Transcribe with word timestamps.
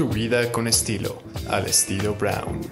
Tu 0.00 0.08
vida 0.08 0.50
con 0.50 0.66
estilo, 0.66 1.18
al 1.50 1.66
estilo 1.66 2.14
Brown. 2.14 2.62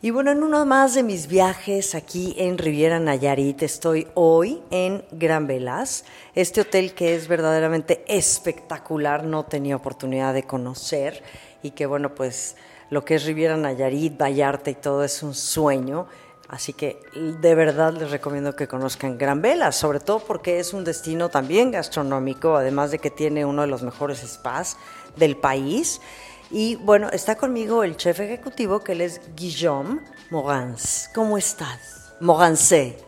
Y 0.00 0.08
bueno, 0.08 0.30
en 0.30 0.42
uno 0.42 0.64
más 0.64 0.94
de 0.94 1.02
mis 1.02 1.26
viajes 1.26 1.94
aquí 1.94 2.34
en 2.38 2.56
Riviera 2.56 2.98
Nayarit, 2.98 3.62
estoy 3.62 4.08
hoy 4.14 4.62
en 4.70 5.04
Gran 5.10 5.46
Velas, 5.46 6.06
este 6.34 6.62
hotel 6.62 6.94
que 6.94 7.14
es 7.14 7.28
verdaderamente 7.28 8.06
espectacular, 8.08 9.24
no 9.24 9.44
tenía 9.44 9.76
oportunidad 9.76 10.32
de 10.32 10.44
conocer 10.44 11.22
y 11.62 11.72
que 11.72 11.84
bueno, 11.84 12.14
pues 12.14 12.56
lo 12.88 13.04
que 13.04 13.16
es 13.16 13.26
Riviera 13.26 13.58
Nayarit, 13.58 14.18
Vallarta 14.18 14.70
y 14.70 14.76
todo 14.76 15.04
es 15.04 15.22
un 15.22 15.34
sueño. 15.34 16.06
Así 16.48 16.74
que 16.74 17.00
de 17.14 17.54
verdad 17.54 17.94
les 17.94 18.10
recomiendo 18.10 18.54
que 18.54 18.68
conozcan 18.68 19.18
Gran 19.18 19.42
Vela, 19.42 19.72
sobre 19.72 19.98
todo 19.98 20.20
porque 20.20 20.58
es 20.58 20.72
un 20.72 20.84
destino 20.84 21.28
también 21.28 21.70
gastronómico, 21.70 22.54
además 22.56 22.90
de 22.90 22.98
que 22.98 23.10
tiene 23.10 23.44
uno 23.44 23.62
de 23.62 23.68
los 23.68 23.82
mejores 23.82 24.20
spas 24.20 24.76
del 25.16 25.36
país. 25.36 26.00
Y 26.50 26.76
bueno, 26.76 27.08
está 27.10 27.36
conmigo 27.36 27.82
el 27.82 27.96
chef 27.96 28.20
ejecutivo 28.20 28.80
que 28.80 28.92
él 28.92 29.00
es 29.00 29.20
Guillaume 29.34 30.00
Morans. 30.30 31.10
¿Cómo 31.14 31.38
estás? 31.38 32.12
Morancé. 32.20 32.98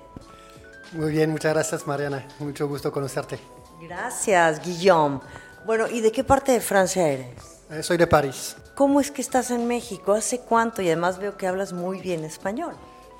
Muy 0.92 1.12
bien, 1.12 1.30
muchas 1.30 1.52
gracias 1.52 1.86
Mariana. 1.86 2.26
Mucho 2.38 2.66
gusto 2.66 2.90
conocerte. 2.90 3.38
Gracias, 3.80 4.64
Guillaume. 4.64 5.20
Bueno, 5.64 5.86
¿y 5.88 6.00
de 6.00 6.10
qué 6.10 6.24
parte 6.24 6.52
de 6.52 6.60
Francia 6.60 7.08
eres? 7.08 7.62
Eh, 7.70 7.82
soy 7.82 7.96
de 7.96 8.06
París. 8.06 8.56
¿Cómo 8.74 9.00
es 9.00 9.10
que 9.10 9.20
estás 9.20 9.50
en 9.50 9.66
México? 9.66 10.12
¿Hace 10.12 10.40
cuánto? 10.40 10.82
Y 10.82 10.86
además 10.86 11.18
veo 11.18 11.36
que 11.36 11.46
hablas 11.46 11.72
muy 11.72 12.00
bien 12.00 12.24
español. 12.24 12.74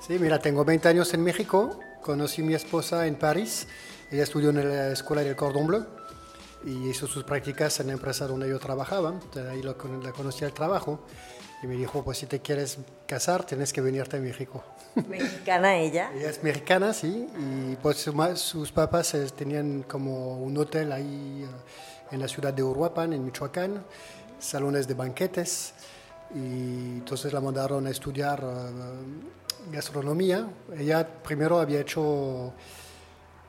Sí, 0.05 0.17
mira, 0.19 0.39
tengo 0.39 0.63
20 0.63 0.87
años 0.87 1.13
en 1.13 1.23
México. 1.23 1.79
Conocí 2.01 2.41
a 2.41 2.45
mi 2.45 2.53
esposa 2.53 3.05
en 3.07 3.15
París. 3.15 3.67
Ella 4.11 4.23
estudió 4.23 4.49
en 4.49 4.69
la 4.69 4.91
escuela 4.91 5.23
del 5.23 5.35
Cordon 5.35 5.67
Bleu 5.67 5.96
y 6.67 6.89
hizo 6.89 7.07
sus 7.07 7.23
prácticas 7.23 7.79
en 7.79 7.87
la 7.87 7.93
empresa 7.93 8.27
donde 8.27 8.49
yo 8.49 8.59
trabajaba. 8.59 9.13
Entonces, 9.13 9.45
ahí 9.49 9.63
lo, 9.63 9.77
la 10.03 10.11
conocí 10.11 10.43
al 10.43 10.51
trabajo 10.51 10.99
y 11.63 11.67
me 11.67 11.75
dijo, 11.75 12.03
pues 12.03 12.17
si 12.17 12.25
te 12.25 12.41
quieres 12.41 12.77
casar, 13.07 13.45
tienes 13.45 13.71
que 13.71 13.79
venirte 13.79 14.17
a 14.17 14.19
México. 14.19 14.63
¿Mexicana 15.07 15.77
ella? 15.77 16.11
ella 16.13 16.29
es 16.29 16.43
mexicana, 16.43 16.93
sí, 16.93 17.27
y 17.39 17.75
pues 17.77 18.05
sus 18.35 18.71
papás 18.73 19.13
eh, 19.13 19.27
tenían 19.35 19.83
como 19.83 20.37
un 20.37 20.57
hotel 20.57 20.91
ahí 20.91 21.45
eh, 21.47 22.13
en 22.13 22.19
la 22.19 22.27
ciudad 22.27 22.53
de 22.53 22.63
Uruapan, 22.63 23.13
en 23.13 23.23
Michoacán, 23.23 23.83
salones 24.37 24.87
de 24.87 24.93
banquetes, 24.93 25.73
y 26.35 26.97
entonces 26.97 27.31
la 27.31 27.39
mandaron 27.39 27.87
a 27.87 27.89
estudiar 27.89 28.43
uh, 28.43 29.71
gastronomía. 29.71 30.45
Ella 30.77 31.07
primero 31.23 31.59
había 31.59 31.79
hecho 31.79 32.53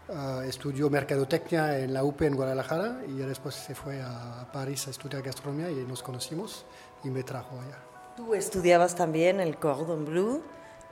Uh, 0.08 0.40
estudió 0.40 0.88
mercadotecnia 0.88 1.78
en 1.80 1.92
la 1.92 2.02
UP 2.02 2.22
en 2.22 2.34
Guadalajara 2.34 3.02
y 3.06 3.12
después 3.12 3.54
se 3.54 3.74
fue 3.74 4.00
a 4.00 4.48
París 4.50 4.86
a 4.86 4.90
estudiar 4.90 5.22
gastronomía 5.22 5.70
y 5.70 5.84
nos 5.86 6.02
conocimos 6.02 6.64
y 7.04 7.10
me 7.10 7.22
trajo 7.22 7.60
allá. 7.60 7.78
¿Tú 8.16 8.34
estudiabas 8.34 8.94
también 8.94 9.38
el 9.38 9.58
Cordon 9.58 10.06
Bleu 10.06 10.42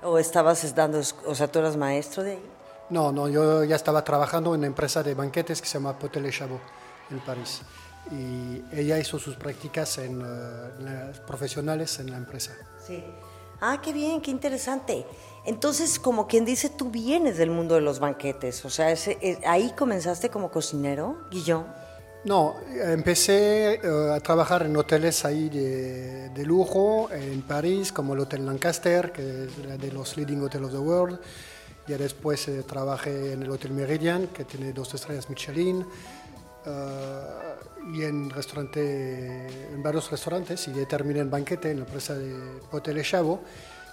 o 0.02 0.18
estabas 0.18 0.74
dando, 0.74 1.00
o 1.24 1.34
sea, 1.34 1.50
tú 1.50 1.60
eras 1.60 1.78
maestro 1.78 2.24
de 2.24 2.32
ahí? 2.32 2.42
No, 2.90 3.10
no, 3.10 3.26
yo 3.26 3.64
ya 3.64 3.76
estaba 3.76 4.04
trabajando 4.04 4.54
en 4.54 4.58
una 4.58 4.66
empresa 4.66 5.02
de 5.02 5.14
banquetes 5.14 5.62
que 5.62 5.66
se 5.66 5.78
llama 5.78 5.98
Potel 5.98 6.30
Chabot 6.30 6.60
en 7.10 7.18
París 7.20 7.62
y 8.10 8.62
ella 8.70 8.98
hizo 8.98 9.18
sus 9.18 9.36
prácticas 9.36 9.98
en, 9.98 10.20
uh, 10.20 11.26
profesionales 11.26 11.98
en 12.00 12.10
la 12.10 12.18
empresa. 12.18 12.52
Sí. 12.86 13.02
Ah, 13.60 13.80
qué 13.82 13.92
bien, 13.92 14.20
qué 14.20 14.30
interesante. 14.30 15.06
Entonces, 15.44 15.98
como 15.98 16.26
quien 16.26 16.44
dice, 16.44 16.68
tú 16.68 16.90
vienes 16.90 17.38
del 17.38 17.50
mundo 17.50 17.76
de 17.76 17.80
los 17.80 18.00
banquetes, 18.00 18.64
o 18.64 18.70
sea, 18.70 18.92
eh, 18.92 19.38
ahí 19.46 19.72
comenzaste 19.76 20.28
como 20.28 20.50
cocinero, 20.50 21.18
Guillón. 21.30 21.66
No, 22.24 22.56
empecé 22.68 23.80
uh, 23.84 24.14
a 24.14 24.20
trabajar 24.20 24.66
en 24.66 24.76
hoteles 24.76 25.24
ahí 25.24 25.48
de, 25.48 26.44
lujo 26.44 27.08
en 27.12 27.42
París, 27.42 27.92
como 27.92 28.14
el 28.14 28.20
Hotel 28.20 28.44
Lancaster, 28.44 29.12
que 29.12 29.44
es 29.44 29.80
de 29.80 29.92
los 29.92 30.16
leading 30.16 30.42
hotels 30.42 30.64
of 30.64 30.72
the 30.72 30.78
world. 30.78 31.20
Ya 31.86 31.96
después 31.96 32.48
eh, 32.48 32.64
trabajé 32.64 33.34
en 33.34 33.44
el 33.44 33.50
Hotel 33.50 33.70
Meridian, 33.70 34.26
que 34.28 34.44
tiene 34.44 34.72
dos 34.72 34.92
estrellas 34.94 35.30
Michelin. 35.30 35.86
Uh, 36.66 37.75
y 37.92 38.02
en, 38.02 38.30
restaurante, 38.30 39.46
en 39.72 39.82
varios 39.82 40.10
restaurantes, 40.10 40.68
y 40.68 40.72
ya 40.72 40.86
terminé 40.86 41.20
en 41.20 41.30
banquete 41.30 41.70
en 41.70 41.80
la 41.80 41.84
empresa 41.86 42.14
de 42.14 42.34
Hotel 42.70 43.02
Chavo. 43.02 43.40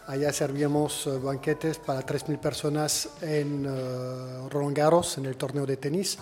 Allá 0.08 0.34
servíamos 0.34 1.08
uh, 1.08 1.22
banquetes 1.22 1.78
para 1.78 2.06
3.000 2.06 2.38
personas 2.38 3.09
en 3.22 3.66
uh, 3.66 4.50
Roland 4.50 4.76
Garros, 4.76 5.18
en 5.18 5.26
el 5.28 5.38
torneo 5.38 5.66
de 5.66 5.78
tenis. 5.78 6.18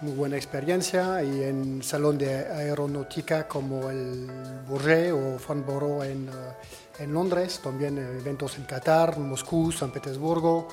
Muy 0.00 0.12
buena 0.12 0.36
experiencia. 0.36 1.22
Y 1.22 1.44
en 1.44 1.82
salón 1.82 2.18
de 2.18 2.34
aeronáutica 2.34 3.46
como 3.46 3.88
el 3.90 4.26
Bourget 4.68 5.12
o 5.12 5.38
Farnborough 5.38 6.02
en, 6.02 6.28
uh, 6.28 7.02
en 7.02 7.12
Londres. 7.12 7.60
También 7.62 7.98
eventos 7.98 8.56
en 8.58 8.64
Qatar, 8.64 9.16
Moscú, 9.18 9.70
San 9.70 9.92
Petersburgo, 9.92 10.66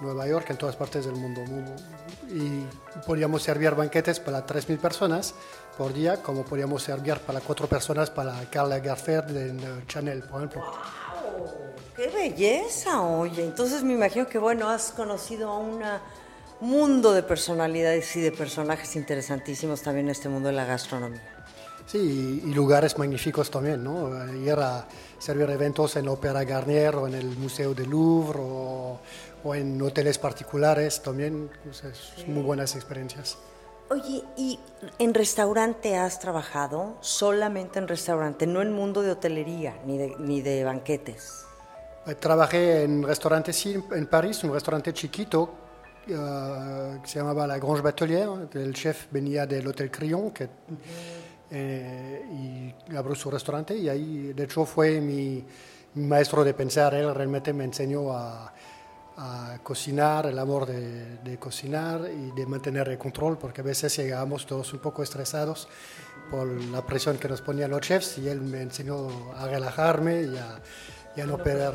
Nueva 0.00 0.26
York, 0.26 0.50
en 0.50 0.58
todas 0.58 0.76
partes 0.76 1.06
del 1.06 1.16
mundo. 1.16 1.42
Y 2.28 2.66
podíamos 3.06 3.42
servir 3.42 3.74
banquetes 3.74 4.20
para 4.20 4.46
3.000 4.46 4.78
personas 4.78 5.34
por 5.76 5.92
día, 5.92 6.22
como 6.22 6.44
podíamos 6.44 6.82
servir 6.82 7.18
para 7.20 7.40
4 7.40 7.66
personas 7.66 8.10
para 8.10 8.38
Karl 8.50 8.70
Lagerfeld 8.70 9.36
en 9.36 9.86
Chanel, 9.86 10.22
por 10.22 10.42
ejemplo. 10.42 10.64
¡Qué 11.94 12.08
belleza! 12.08 13.00
Oye, 13.00 13.44
entonces 13.44 13.82
me 13.82 13.94
imagino 13.94 14.26
que, 14.26 14.38
bueno, 14.38 14.68
has 14.68 14.92
conocido 14.92 15.50
a 15.50 15.58
un 15.58 15.82
mundo 16.60 17.12
de 17.12 17.22
personalidades 17.22 18.14
y 18.16 18.20
de 18.20 18.32
personajes 18.32 18.96
interesantísimos 18.96 19.82
también 19.82 20.06
en 20.06 20.12
este 20.12 20.28
mundo 20.28 20.48
de 20.48 20.54
la 20.54 20.64
gastronomía. 20.64 21.22
Sí, 21.86 22.42
y 22.44 22.52
lugares 22.52 22.98
magníficos 22.98 23.48
también, 23.50 23.84
¿no? 23.84 24.10
Ir 24.34 24.58
a 24.58 24.86
servir 25.18 25.48
eventos 25.48 25.94
en 25.96 26.06
la 26.06 26.12
Ópera 26.12 26.42
Garnier 26.42 26.96
o 26.96 27.06
en 27.06 27.14
el 27.14 27.36
Museo 27.36 27.74
del 27.74 27.90
Louvre 27.90 28.40
o, 28.42 28.98
o 29.46 29.54
en 29.54 29.80
hoteles 29.80 30.18
particulares 30.18 31.00
también, 31.02 31.48
pues 31.62 31.84
es 31.84 32.26
muy 32.26 32.42
buenas 32.42 32.74
experiencias. 32.74 33.38
Oye, 33.88 34.24
¿y 34.36 34.58
en 34.98 35.14
restaurante 35.14 35.96
has 35.96 36.18
trabajado? 36.18 36.96
Solamente 37.00 37.78
en 37.78 37.86
restaurante, 37.86 38.46
no 38.46 38.60
en 38.60 38.72
mundo 38.72 39.02
de 39.02 39.12
hotelería 39.12 39.78
ni 39.86 39.96
de, 39.96 40.16
ni 40.18 40.42
de 40.42 40.64
banquetes. 40.64 41.44
Trabajé 42.18 42.82
en 42.82 43.04
restaurante 43.04 43.52
sí, 43.52 43.80
en 43.92 44.06
París, 44.06 44.42
un 44.42 44.52
restaurante 44.52 44.92
chiquito 44.92 45.42
uh, 45.42 47.00
que 47.00 47.08
se 47.08 47.18
llamaba 47.18 47.46
La 47.46 47.58
Grange 47.58 47.82
Batelier. 47.82 48.28
El 48.52 48.74
chef 48.74 49.06
venía 49.10 49.46
del 49.46 49.66
Hotel 49.68 49.90
Crillon 49.90 50.30
que, 50.32 50.48
eh, 51.50 52.74
y 52.88 52.96
abrió 52.96 53.14
su 53.14 53.30
restaurante 53.30 53.76
y 53.76 53.88
ahí, 53.88 54.32
de 54.32 54.44
hecho, 54.44 54.64
fue 54.64 55.00
mi, 55.00 55.44
mi 55.94 56.06
maestro 56.06 56.42
de 56.42 56.54
pensar. 56.54 56.94
Él 56.94 57.12
realmente 57.14 57.52
me 57.52 57.64
enseñó 57.64 58.12
a, 58.12 58.52
a 59.16 59.58
cocinar, 59.62 60.26
el 60.26 60.38
amor 60.38 60.66
de, 60.66 61.18
de, 61.18 61.38
cocinar 61.38 62.10
y 62.10 62.32
de 62.32 62.46
mantener 62.46 62.88
el 62.88 62.98
control, 62.98 63.38
porque 63.38 63.62
a 63.62 63.64
veces 63.64 63.96
llegábamos 63.96 64.46
todos 64.46 64.72
un 64.72 64.80
poco 64.80 65.02
estresados 65.02 65.68
por 66.30 66.46
la 66.46 66.84
presión 66.84 67.16
que 67.18 67.28
nos 67.28 67.40
ponían 67.40 67.70
los 67.70 67.80
chefs 67.80 68.18
y 68.18 68.28
él 68.28 68.40
me 68.40 68.60
enseñó 68.60 69.08
a 69.34 69.46
relajarme 69.46 70.22
y 70.22 70.36
a 70.36 70.60
y 71.16 71.20
a 71.22 71.26
no, 71.26 71.38
perder... 71.38 71.74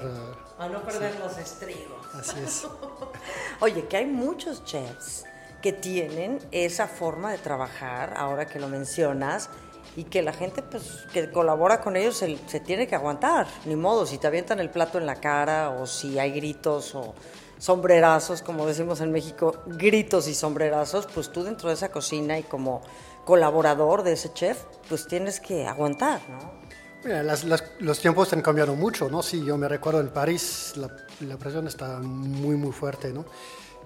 A 0.59 0.69
no 0.69 0.83
perder 0.83 1.13
sí. 1.13 1.19
los 1.19 1.37
estribos. 1.37 2.07
Así 2.13 2.39
es. 2.39 2.67
Oye, 3.59 3.87
que 3.87 3.97
hay 3.97 4.05
muchos 4.05 4.63
chefs 4.63 5.25
que 5.61 5.73
tienen 5.73 6.39
esa 6.51 6.87
forma 6.87 7.31
de 7.31 7.39
trabajar, 7.39 8.13
ahora 8.15 8.45
que 8.45 8.59
lo 8.59 8.67
mencionas, 8.67 9.49
y 9.95 10.05
que 10.05 10.21
la 10.21 10.33
gente 10.33 10.61
pues, 10.61 11.05
que 11.13 11.31
colabora 11.31 11.81
con 11.81 11.97
ellos 11.97 12.15
se, 12.17 12.37
se, 12.47 12.59
tiene 12.59 12.87
que 12.87 12.95
aguantar, 12.95 13.47
ni 13.65 13.75
modo, 13.75 14.05
si 14.05 14.17
te 14.17 14.27
avientan 14.27 14.59
el 14.59 14.69
plato 14.69 14.97
en 14.97 15.05
la 15.05 15.15
cara 15.15 15.71
o 15.71 15.85
si 15.85 16.17
hay 16.17 16.31
gritos 16.31 16.95
o 16.95 17.13
sombrerazos, 17.57 18.41
como 18.41 18.65
decimos 18.65 19.01
en 19.01 19.11
México, 19.11 19.61
gritos 19.67 20.27
y 20.27 20.33
sombrerazos, 20.33 21.07
pues 21.13 21.31
tú 21.31 21.43
dentro 21.43 21.69
de 21.69 21.75
esa 21.75 21.91
cocina 21.91 22.39
y 22.39 22.43
como 22.43 22.81
colaborador 23.25 24.03
de 24.03 24.13
ese 24.13 24.33
chef, 24.33 24.63
pues 24.89 25.07
tienes 25.07 25.39
que 25.39 25.67
aguantar, 25.67 26.21
¿no? 26.29 26.61
Mira, 27.03 27.23
las, 27.23 27.43
las, 27.43 27.63
los 27.79 27.99
tiempos 27.99 28.31
han 28.33 28.41
cambiado 28.41 28.75
mucho, 28.75 29.09
¿no? 29.09 29.23
Sí, 29.23 29.43
yo 29.43 29.57
me 29.57 29.67
recuerdo 29.67 29.99
en 30.01 30.09
París 30.09 30.73
la, 30.75 30.89
la, 31.21 31.37
presión 31.37 31.67
está 31.67 31.99
muy, 31.99 32.55
muy 32.55 32.71
fuerte, 32.71 33.11
¿no? 33.11 33.25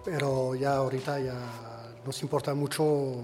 Pero 0.03 0.53
ya 0.55 0.75
ahorita 0.75 1.19
ya 1.19 1.35
nos 2.05 2.21
importa 2.21 2.53
mucho 2.53 3.23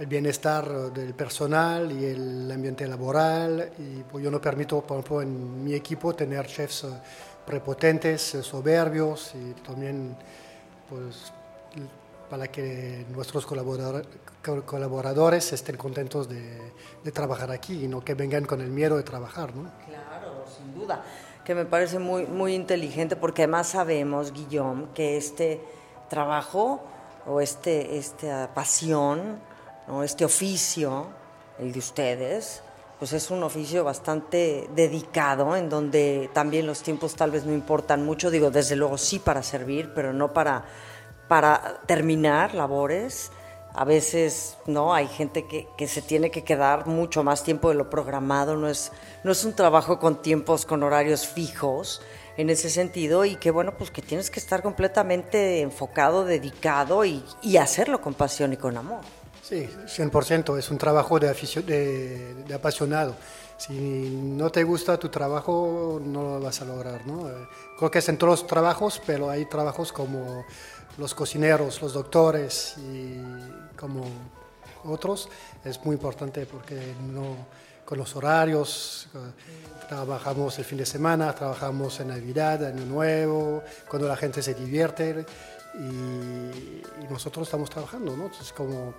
el 0.00 0.06
bienestar 0.06 0.66
del 0.92 1.12
personal 1.12 1.92
y 1.92 2.06
el 2.06 2.50
ambiente 2.50 2.88
laboral. 2.88 3.70
Y 3.78 4.02
pues 4.04 4.24
yo 4.24 4.30
no 4.30 4.40
permito, 4.40 4.80
por 4.80 4.96
ejemplo, 4.98 5.20
en 5.20 5.62
mi 5.62 5.74
equipo 5.74 6.14
tener 6.14 6.46
chefs 6.46 6.86
prepotentes, 7.46 8.22
soberbios 8.40 9.34
y 9.34 9.52
también, 9.60 10.16
pues, 10.88 11.32
para 12.30 12.48
que 12.48 13.04
nuestros 13.10 13.44
colaboradores, 13.44 14.06
colaboradores 14.64 15.52
estén 15.52 15.76
contentos 15.76 16.28
de, 16.28 16.72
de, 17.04 17.12
trabajar 17.12 17.50
aquí 17.50 17.84
y 17.84 17.88
no 17.88 18.02
que 18.02 18.14
vengan 18.14 18.46
con 18.46 18.62
el 18.62 18.70
miedo 18.70 18.96
de 18.96 19.02
trabajar, 19.02 19.54
¿no? 19.54 19.70
Claro, 19.86 20.44
sin 20.56 20.74
duda, 20.74 21.04
que 21.44 21.54
me 21.54 21.66
parece 21.66 21.98
muy, 21.98 22.24
muy 22.24 22.54
inteligente 22.54 23.16
porque 23.16 23.42
además 23.42 23.66
sabemos, 23.66 24.32
Guillaume, 24.32 24.86
que 24.94 25.18
este 25.18 25.60
trabajo 26.08 26.80
o 27.26 27.40
este, 27.40 27.98
esta 27.98 28.54
pasión, 28.54 29.40
este 30.04 30.24
oficio, 30.24 31.08
el 31.58 31.72
de 31.72 31.78
ustedes, 31.78 32.62
pues 33.00 33.14
es 33.14 33.30
un 33.30 33.42
oficio 33.42 33.82
bastante 33.82 34.68
dedicado, 34.74 35.56
en 35.56 35.70
donde 35.70 36.30
también 36.34 36.66
los 36.66 36.82
tiempos 36.82 37.14
tal 37.14 37.30
vez 37.30 37.44
no 37.46 37.52
importan 37.52 38.04
mucho, 38.04 38.30
digo, 38.30 38.50
desde 38.50 38.76
luego 38.76 38.98
sí 38.98 39.18
para 39.18 39.42
servir, 39.42 39.92
pero 39.94 40.12
no 40.12 40.34
para, 40.34 40.64
para 41.26 41.80
terminar 41.86 42.54
labores. 42.54 43.32
A 43.72 43.84
veces, 43.84 44.58
¿no? 44.66 44.92
Hay 44.92 45.06
gente 45.06 45.46
que, 45.46 45.86
se 45.86 46.02
tiene 46.02 46.32
que 46.32 46.42
quedar 46.42 46.88
mucho 46.88 47.22
más 47.22 47.44
tiempo 47.44 47.68
de 47.68 47.76
lo 47.76 47.88
programado, 47.88 48.56
no 48.56 48.68
es, 48.68 48.90
no 49.22 49.30
es 49.30 49.44
un 49.44 49.54
trabajo 49.54 50.00
con 50.00 50.22
tiempos, 50.22 50.66
con 50.66 50.82
horarios 50.82 51.28
fijos 51.28 52.02
en 52.36 52.50
ese 52.50 52.68
sentido 52.68 53.24
y 53.24 53.36
que 53.36 53.52
bueno, 53.52 53.76
pues 53.78 53.92
que 53.92 54.02
tienes 54.02 54.28
que 54.28 54.40
estar 54.40 54.60
completamente 54.60 55.60
enfocado, 55.60 56.24
dedicado 56.24 57.04
y 57.04 57.56
hacerlo 57.58 58.00
con 58.00 58.14
pasión 58.14 58.52
y 58.52 58.56
con 58.56 58.76
amor. 58.76 59.19
Sí, 59.42 59.68
100%, 59.86 60.58
es 60.58 60.70
un 60.70 60.78
trabajo 60.78 61.18
de, 61.18 61.32
de, 61.32 62.34
de 62.46 62.54
apasionado. 62.54 63.16
Si 63.56 63.74
no 63.74 64.50
te 64.50 64.64
gusta 64.64 64.98
tu 64.98 65.08
trabajo, 65.08 66.00
no 66.02 66.22
lo 66.22 66.40
vas 66.40 66.62
a 66.62 66.64
lograr, 66.64 67.06
¿no? 67.06 67.28
Eh, 67.28 67.32
Creo 67.78 67.90
que 67.90 67.98
es 67.98 68.08
en 68.08 68.16
todos 68.16 68.40
los 68.40 68.46
trabajos, 68.46 69.02
pero 69.04 69.28
hay 69.28 69.44
trabajos 69.46 69.92
como 69.92 70.44
los 70.96 71.14
cocineros, 71.14 71.80
los 71.82 71.92
doctores 71.92 72.74
y 72.78 73.16
como 73.76 74.04
otros, 74.84 75.28
es 75.64 75.84
muy 75.84 75.94
importante 75.94 76.46
porque 76.46 76.94
no, 77.12 77.36
con 77.84 77.98
los 77.98 78.16
horarios, 78.16 79.08
eh, 79.14 79.18
trabajamos 79.88 80.58
el 80.58 80.64
fin 80.64 80.78
de 80.78 80.86
semana, 80.86 81.34
trabajamos 81.34 82.00
en 82.00 82.08
Navidad, 82.08 82.64
Año 82.64 82.84
Nuevo, 82.86 83.62
cuando 83.88 84.08
la 84.08 84.16
gente 84.16 84.42
se 84.42 84.54
divierte 84.54 85.26
y, 85.74 85.78
y 85.82 87.06
nosotros 87.10 87.46
estamos 87.46 87.68
trabajando, 87.68 88.16
¿no? 88.16 88.24
Entonces, 88.24 88.52
como, 88.52 88.94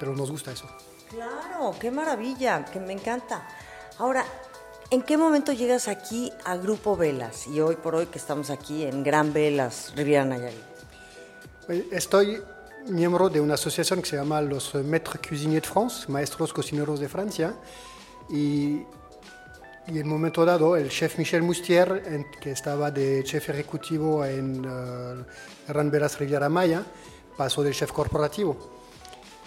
pero 0.00 0.16
nos 0.16 0.30
gusta 0.32 0.50
eso. 0.50 0.66
Claro, 1.10 1.74
qué 1.78 1.90
maravilla, 1.92 2.64
que 2.64 2.80
me 2.80 2.92
encanta. 2.94 3.46
Ahora, 3.98 4.24
¿en 4.90 5.02
qué 5.02 5.16
momento 5.16 5.52
llegas 5.52 5.86
aquí 5.88 6.32
a 6.44 6.56
Grupo 6.56 6.96
Velas? 6.96 7.46
Y 7.46 7.60
hoy 7.60 7.76
por 7.76 7.94
hoy 7.94 8.06
que 8.06 8.18
estamos 8.18 8.48
aquí 8.50 8.84
en 8.84 9.04
Gran 9.04 9.32
Velas, 9.32 9.92
Riviera 9.94 10.24
Nayarit. 10.24 10.58
Eh, 11.68 11.86
Estoy 11.92 12.42
miembro 12.88 13.28
de 13.28 13.40
una 13.40 13.54
asociación 13.54 14.00
que 14.00 14.08
se 14.08 14.16
llama 14.16 14.40
los 14.40 14.74
Maîtres 14.74 15.20
Cuisiniers 15.28 15.62
de 15.66 15.68
France, 15.68 16.10
Maestros 16.10 16.52
Cocineros 16.52 16.98
de 16.98 17.08
Francia, 17.08 17.54
y, 18.30 18.82
y 19.86 19.98
en 19.98 20.04
un 20.04 20.08
momento 20.08 20.44
dado 20.46 20.76
el 20.76 20.88
chef 20.88 21.18
Michel 21.18 21.42
Moustier, 21.42 22.02
en- 22.06 22.26
que 22.40 22.52
estaba 22.52 22.90
de 22.90 23.22
chef 23.24 23.50
ejecutivo 23.50 24.24
en 24.24 24.64
uh, 24.64 25.24
Gran 25.68 25.90
Velas 25.90 26.18
Riviera 26.18 26.48
Maya, 26.48 26.84
pasó 27.36 27.62
de 27.62 27.72
chef 27.72 27.92
corporativo. 27.92 28.79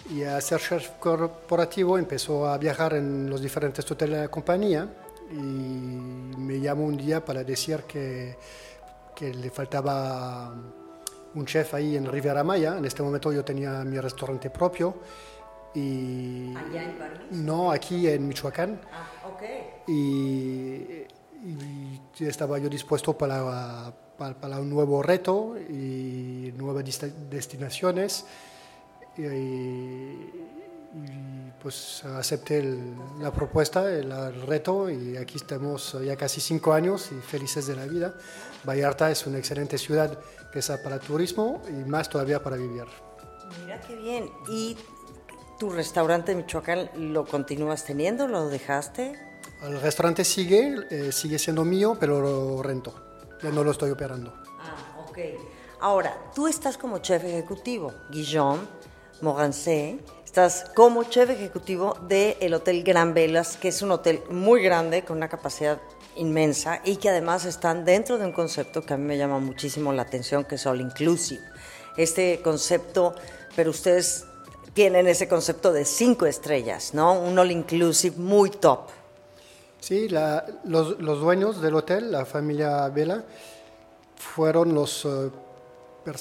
Y 0.09 0.23
a 0.23 0.39
ser 0.41 0.59
chef 0.59 0.89
corporativo 0.99 1.97
empezó 1.97 2.47
a 2.47 2.57
viajar 2.57 2.93
en 2.93 3.29
los 3.29 3.41
diferentes 3.41 3.89
hoteles 3.89 4.17
de 4.17 4.21
la 4.23 4.27
compañía 4.29 4.87
y 5.31 5.35
me 5.35 6.59
llamó 6.59 6.85
un 6.85 6.97
día 6.97 7.23
para 7.23 7.43
decir 7.43 7.83
que, 7.83 8.35
que 9.15 9.33
le 9.33 9.49
faltaba 9.49 10.53
un 11.35 11.45
chef 11.45 11.73
ahí 11.73 11.95
en 11.95 12.05
Riviera 12.05 12.43
Maya. 12.43 12.77
En 12.77 12.85
este 12.85 13.01
momento 13.01 13.31
yo 13.31 13.43
tenía 13.45 13.83
mi 13.85 13.97
restaurante 13.99 14.49
propio 14.49 14.95
y 15.73 16.53
¿Allá 16.55 16.83
en 16.83 16.97
París? 16.99 17.19
no 17.31 17.71
aquí 17.71 18.07
en 18.07 18.27
Michoacán 18.27 18.79
Ah, 18.93 19.27
ok. 19.27 19.87
y, 19.87 19.93
y 21.43 22.01
estaba 22.19 22.59
yo 22.59 22.69
dispuesto 22.69 23.17
para, 23.17 23.91
para, 24.17 24.35
para 24.35 24.59
un 24.59 24.69
nuevo 24.69 25.01
reto 25.01 25.55
y 25.57 26.53
nuevas 26.57 26.83
destinaciones 27.31 28.25
y, 29.17 29.21
y, 29.23 30.33
pues 31.61 32.03
acepté 32.05 32.59
el- 32.59 32.95
la 33.19 33.31
propuesta, 33.31 33.89
el, 33.89 34.11
el 34.11 34.41
reto 34.47 34.89
y 34.89 35.17
aquí 35.17 35.37
estamos 35.37 35.97
ya 36.03 36.15
casi 36.15 36.41
cinco 36.41 36.73
años 36.73 37.09
y 37.11 37.15
felices 37.21 37.67
de 37.67 37.75
la 37.75 37.85
vida. 37.85 38.13
Vallarta 38.67 39.09
es 39.11 39.25
una 39.25 39.37
excelente 39.37 39.77
ciudad 39.77 40.17
que 40.51 40.59
es 40.59 40.69
para 40.83 40.99
turismo 40.99 41.61
y 41.69 41.89
más 41.89 42.09
todavía 42.09 42.41
para 42.43 42.57
vivir. 42.57 42.85
Mira 43.63 43.79
qué 43.81 43.95
bien. 43.95 44.29
¿Y 44.49 44.77
tu 45.59 45.69
restaurante 45.69 46.31
en 46.31 46.39
Michoacán 46.39 46.89
lo 47.13 47.25
continúas 47.25 47.85
teniendo? 47.85 48.27
¿Lo 48.27 48.49
dejaste? 48.49 49.13
El 49.63 49.79
restaurante 49.79 50.25
sigue, 50.25 50.75
eh, 50.89 51.11
sigue 51.11 51.39
siendo 51.39 51.63
mío, 51.63 51.95
pero 51.99 52.19
lo 52.21 52.61
rento, 52.61 52.93
ya 53.41 53.49
no 53.51 53.63
lo 53.63 53.71
estoy 53.71 53.91
operando. 53.91 54.33
Ah, 54.59 54.97
ok. 55.07 55.17
Ahora, 55.79 56.17
tú 56.35 56.47
estás 56.47 56.77
como 56.77 56.99
chef 56.99 57.23
ejecutivo, 57.23 57.93
Guillaume 58.09 58.61
Morancé, 59.23 59.99
estás 60.25 60.65
como 60.75 61.05
chef 61.05 61.29
ejecutivo 61.29 61.97
del 62.09 62.53
Hotel 62.53 62.83
Gran 62.83 63.13
Velas, 63.13 63.55
que 63.55 63.69
es 63.69 63.81
un 63.81 63.91
hotel 63.91 64.21
muy 64.29 64.61
grande, 64.61 65.05
con 65.05 65.15
una 65.15 65.29
capacidad 65.29 65.79
inmensa 66.17 66.81
y 66.83 66.97
que 66.97 67.07
además 67.07 67.45
están 67.45 67.85
dentro 67.85 68.17
de 68.17 68.25
un 68.25 68.33
concepto 68.33 68.81
que 68.81 68.93
a 68.93 68.97
mí 68.97 69.05
me 69.05 69.17
llama 69.17 69.39
muchísimo 69.39 69.93
la 69.93 70.01
atención, 70.01 70.43
que 70.43 70.55
es 70.55 70.65
All 70.67 70.81
Inclusive. 70.81 71.41
Este 71.95 72.41
concepto, 72.43 73.15
pero 73.55 73.69
ustedes 73.69 74.25
tienen 74.73 75.07
ese 75.07 75.29
concepto 75.29 75.71
de 75.71 75.85
cinco 75.85 76.25
estrellas, 76.25 76.93
¿no? 76.93 77.17
Un 77.17 77.39
All 77.39 77.51
Inclusive 77.51 78.17
muy 78.17 78.49
top. 78.49 78.89
Sí, 79.79 80.09
los, 80.09 80.97
dueños 80.97 81.61
del 81.61 81.75
hotel, 81.75 82.11
la 82.11 82.25
familia 82.25 82.89
Vela, 82.89 83.23
fueron 84.17 84.73
los, 84.73 85.07
pre- 86.03 86.13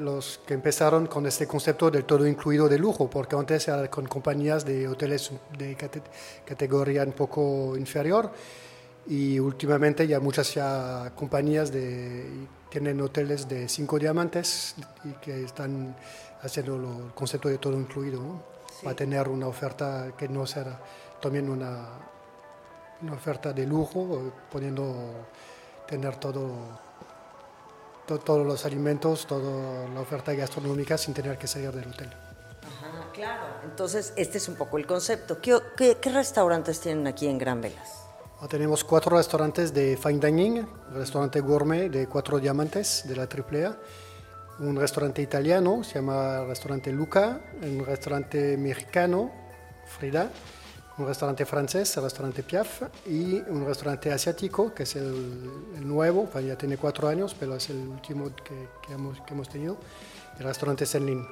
los 0.00 0.38
que 0.46 0.54
empezaron 0.54 1.06
con 1.06 1.26
este 1.26 1.46
concepto 1.46 1.90
del 1.90 2.04
todo 2.04 2.26
incluido 2.26 2.68
de 2.68 2.78
lujo, 2.78 3.08
porque 3.08 3.36
antes 3.36 3.66
era 3.68 3.88
con 3.90 4.06
compañías 4.06 4.64
de 4.64 4.86
hoteles 4.88 5.32
de 5.56 5.76
cate- 5.76 6.02
categoría 6.44 7.02
un 7.04 7.12
poco 7.12 7.76
inferior 7.76 8.30
y 9.06 9.38
últimamente 9.38 10.06
ya 10.06 10.20
muchas 10.20 10.52
ya 10.54 11.12
compañías 11.16 11.72
de, 11.72 12.26
tienen 12.68 13.00
hoteles 13.00 13.48
de 13.48 13.68
cinco 13.68 13.98
diamantes 13.98 14.74
y 15.04 15.12
que 15.14 15.44
están 15.44 15.96
haciendo 16.42 16.76
lo- 16.78 17.06
el 17.06 17.12
concepto 17.14 17.48
de 17.48 17.58
todo 17.58 17.78
incluido, 17.78 18.20
¿no? 18.22 18.42
para 18.82 18.96
tener 18.96 19.28
una 19.28 19.46
oferta 19.46 20.12
que 20.16 20.28
no 20.28 20.46
será 20.46 20.78
también 21.20 21.48
una, 21.50 21.88
una 23.02 23.12
oferta 23.12 23.52
de 23.52 23.66
lujo, 23.66 24.32
poniendo 24.50 25.26
tener 25.86 26.16
todo, 26.16 26.50
to- 28.10 28.18
todos 28.18 28.44
los 28.46 28.64
alimentos, 28.64 29.26
toda 29.26 29.88
la 29.88 30.00
oferta 30.00 30.32
gastronómica 30.34 30.98
sin 30.98 31.14
tener 31.14 31.38
que 31.38 31.46
salir 31.46 31.70
del 31.72 31.88
hotel. 31.88 32.08
Ajá, 32.66 33.12
claro. 33.12 33.44
Entonces, 33.64 34.12
este 34.16 34.38
es 34.38 34.48
un 34.48 34.56
poco 34.56 34.78
el 34.78 34.86
concepto. 34.86 35.40
¿Qué, 35.40 35.56
qué, 35.76 35.98
qué 36.00 36.10
restaurantes 36.10 36.80
tienen 36.80 37.06
aquí 37.06 37.26
en 37.28 37.38
Gran 37.38 37.60
Velas? 37.60 37.88
Ahora 38.36 38.48
Tenemos 38.48 38.82
cuatro 38.84 39.16
restaurantes 39.16 39.72
de 39.72 39.96
fine 39.96 40.18
dining, 40.18 40.66
restaurante 40.92 41.40
gourmet 41.40 41.88
de 41.90 42.06
cuatro 42.08 42.38
diamantes 42.38 43.04
de 43.06 43.14
la 43.14 43.24
AAA, 43.24 43.76
un 44.60 44.76
restaurante 44.76 45.22
italiano, 45.22 45.84
se 45.84 45.94
llama 45.96 46.44
restaurante 46.44 46.90
Luca, 46.90 47.40
un 47.62 47.84
restaurante 47.84 48.56
mexicano, 48.56 49.30
Frida, 49.86 50.30
un 51.00 51.06
restaurante 51.06 51.46
francés, 51.46 51.96
el 51.96 52.04
restaurante 52.04 52.42
Piaf, 52.42 52.82
y 53.06 53.34
un 53.48 53.64
restaurante 53.66 54.12
asiático, 54.12 54.74
que 54.74 54.82
es 54.84 54.96
el, 54.96 55.50
el 55.76 55.88
nuevo, 55.88 56.26
pues 56.26 56.44
ya 56.46 56.56
tiene 56.56 56.76
cuatro 56.76 57.08
años, 57.08 57.34
pero 57.38 57.56
es 57.56 57.70
el 57.70 57.78
último 57.88 58.30
que, 58.36 58.68
que 58.86 58.92
hemos, 58.92 59.20
que 59.22 59.34
hemos 59.34 59.48
tenido, 59.48 59.76
el 60.38 60.44
restaurante 60.44 60.86
Senlin. 60.86 61.26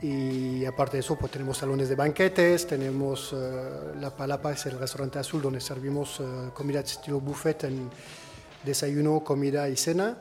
Y 0.00 0.64
aparte 0.64 0.98
de 0.98 1.00
eso, 1.00 1.16
pues 1.16 1.32
tenemos 1.32 1.58
salones 1.58 1.88
de 1.88 1.96
banquetes, 1.96 2.66
tenemos 2.66 3.32
eh, 3.34 3.94
La 4.00 4.10
Palapa, 4.10 4.52
es 4.52 4.64
el 4.66 4.78
restaurante 4.78 5.18
azul 5.18 5.42
donde 5.42 5.60
servimos 5.60 6.20
eh, 6.20 6.50
comida 6.54 6.80
estilo 6.80 7.18
buffet 7.20 7.64
en 7.64 7.90
desayuno, 8.64 9.24
comida 9.24 9.68
y 9.68 9.76
cena. 9.76 10.16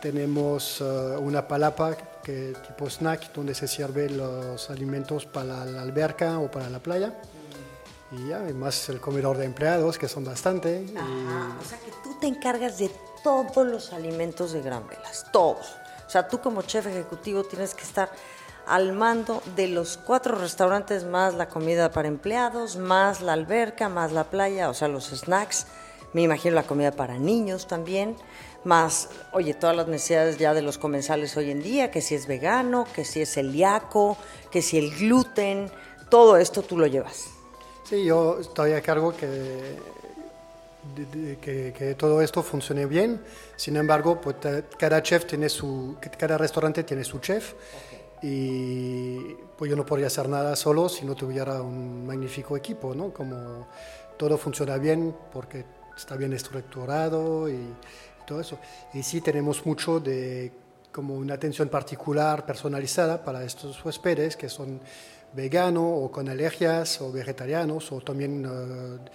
Tenemos 0.00 0.80
eh, 0.80 0.84
una 1.18 1.48
palapa 1.48 1.96
que 2.22 2.52
tipo 2.68 2.88
snack 2.88 3.32
donde 3.32 3.54
se 3.54 3.66
sirven 3.66 4.16
los 4.16 4.70
alimentos 4.70 5.26
para 5.26 5.64
la 5.64 5.82
alberca 5.82 6.38
o 6.38 6.48
para 6.48 6.70
la 6.70 6.78
playa. 6.78 7.20
Y 8.10 8.28
ya, 8.28 8.36
además 8.38 8.88
el 8.88 9.00
comedor 9.00 9.36
de 9.36 9.44
empleados, 9.44 9.98
que 9.98 10.08
son 10.08 10.24
bastante. 10.24 10.82
y- 10.82 10.94
o 10.96 11.64
sea 11.68 11.78
que 11.78 11.90
tú 12.02 12.16
te 12.20 12.26
encargas 12.26 12.78
de 12.78 12.90
todos 13.22 13.66
los 13.66 13.92
alimentos 13.92 14.52
de 14.52 14.62
Gran 14.62 14.86
Velas, 14.88 15.26
todos. 15.32 15.74
O 16.06 16.10
sea, 16.10 16.26
tú 16.28 16.40
como 16.40 16.62
chef 16.62 16.86
ejecutivo 16.86 17.44
tienes 17.44 17.74
que 17.74 17.82
estar 17.82 18.10
al 18.66 18.92
mando 18.92 19.42
de 19.56 19.68
los 19.68 19.98
cuatro 19.98 20.36
restaurantes, 20.36 21.04
más 21.04 21.34
la 21.34 21.48
comida 21.48 21.90
para 21.90 22.08
empleados, 22.08 22.76
más 22.76 23.20
la 23.20 23.34
alberca, 23.34 23.88
más 23.90 24.12
la 24.12 24.24
playa, 24.24 24.70
o 24.70 24.74
sea, 24.74 24.88
los 24.88 25.08
snacks. 25.08 25.66
Me 26.14 26.22
imagino 26.22 26.54
la 26.54 26.62
comida 26.62 26.92
para 26.92 27.18
niños 27.18 27.66
también, 27.66 28.16
más, 28.64 29.10
oye, 29.32 29.52
todas 29.52 29.76
las 29.76 29.88
necesidades 29.88 30.38
ya 30.38 30.54
de 30.54 30.62
los 30.62 30.78
comensales 30.78 31.36
hoy 31.36 31.50
en 31.50 31.62
día, 31.62 31.90
que 31.90 32.00
si 32.00 32.14
es 32.14 32.26
vegano, 32.26 32.86
que 32.94 33.04
si 33.04 33.20
es 33.20 33.32
celíaco, 33.34 34.16
que 34.50 34.62
si 34.62 34.78
el 34.78 34.90
gluten, 34.96 35.70
todo 36.08 36.38
esto 36.38 36.62
tú 36.62 36.78
lo 36.78 36.86
llevas. 36.86 37.26
Sí, 37.88 38.04
yo 38.04 38.38
estoy 38.40 38.72
a 38.72 38.82
cargo 38.82 39.16
que, 39.16 39.26
de- 39.26 39.78
de- 41.12 41.36
que, 41.38 41.72
que 41.76 41.94
todo 41.94 42.20
esto 42.20 42.42
funcione 42.42 42.86
bien. 42.86 43.20
Sin 43.56 43.76
embargo, 43.76 44.20
pues, 44.20 44.36
cada 44.78 45.02
chef 45.02 45.24
tiene 45.26 45.48
su, 45.48 45.96
cada 46.18 46.36
restaurante 46.36 46.84
tiene 46.84 47.04
su 47.04 47.18
chef 47.20 47.54
y 48.22 49.34
pues 49.56 49.70
yo 49.70 49.76
no 49.76 49.86
podría 49.86 50.08
hacer 50.08 50.28
nada 50.28 50.54
solo 50.56 50.88
si 50.88 51.04
no 51.06 51.14
tuviera 51.14 51.62
un 51.62 52.06
magnífico 52.06 52.56
equipo, 52.56 52.94
¿no? 52.94 53.12
Como 53.12 53.66
todo 54.16 54.36
funciona 54.36 54.76
bien 54.76 55.14
porque 55.32 55.64
está 55.96 56.16
bien 56.16 56.32
estructurado 56.32 57.48
y, 57.48 57.74
todo 58.26 58.40
eso. 58.42 58.58
Y 58.92 59.02
sí 59.02 59.22
tenemos 59.22 59.64
mucho 59.64 60.00
de 60.00 60.52
como 60.92 61.14
una 61.14 61.34
atención 61.34 61.68
particular, 61.70 62.44
personalizada 62.44 63.24
para 63.24 63.42
estos 63.42 63.82
huéspedes 63.82 64.36
que 64.36 64.50
son 64.50 64.80
veganos 65.32 65.84
o 65.86 66.10
con 66.10 66.28
alergias 66.28 67.00
o 67.00 67.12
vegetarianos 67.12 67.92
o 67.92 68.00
también 68.00 68.44
eh, 68.44 69.10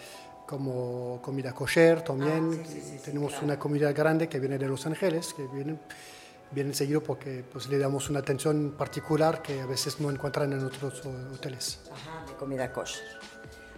como 0.46 1.20
comida 1.22 1.53
kosher 1.53 2.01
también. 2.01 2.63
Ah, 2.63 3.01
tenemos 3.03 3.41
una 3.41 3.58
comunidad 3.58 3.96
grande 3.96 4.27
que 4.27 4.39
viene 4.39 4.58
de 4.58 4.67
Los 4.67 4.86
Ángeles, 4.86 5.34
que 5.34 5.48
vienen 5.48 5.79
vienen 6.53 6.74
seguido 6.74 7.01
porque 7.01 7.43
pues, 7.51 7.67
le 7.67 7.77
damos 7.77 8.10
una 8.10 8.20
atención 8.20 8.75
particular 8.77 9.41
que 9.41 9.62
a 9.62 9.65
veces 9.65 10.00
no 10.00 10.10
encuentran 10.10 10.53
en 10.53 10.63
otros 10.63 11.03
hoteles. 11.34 11.79
Ajá, 11.91 12.25
de 12.25 12.34
comida 12.34 12.72
kosher. 12.72 13.03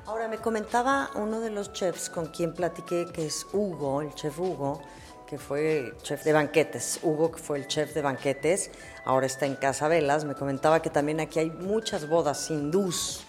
Ahora, 0.06 0.28
me 0.28 0.38
comentaba 0.38 1.10
uno 1.16 1.40
de 1.40 1.50
los 1.50 1.74
chefs 1.74 2.10
con 2.10 2.28
quien 2.28 2.54
platiqué, 2.54 3.08
que 3.12 3.26
es 3.26 3.48
Hugo, 3.54 4.02
el 4.02 4.14
chef 4.14 4.40
Hugo, 4.40 4.82
que 5.28 5.38
fue 5.38 5.94
chef 6.02 6.24
de 6.24 6.34
banquetes. 6.34 7.00
Hugo, 7.04 7.32
que 7.32 7.40
fue 7.40 7.58
el 7.58 7.68
chef 7.68 7.94
de 7.94 8.02
banquetes, 8.02 8.72
ahora 9.06 9.26
está 9.26 9.46
en 9.46 9.56
Casa 9.56 9.88
Velas. 9.88 10.26
Me 10.26 10.36
comentaba 10.36 10.82
que 10.82 10.90
también 10.90 11.20
aquí 11.20 11.40
hay 11.40 11.50
muchas 11.50 12.08
bodas 12.08 12.50
hindús. 12.50 13.26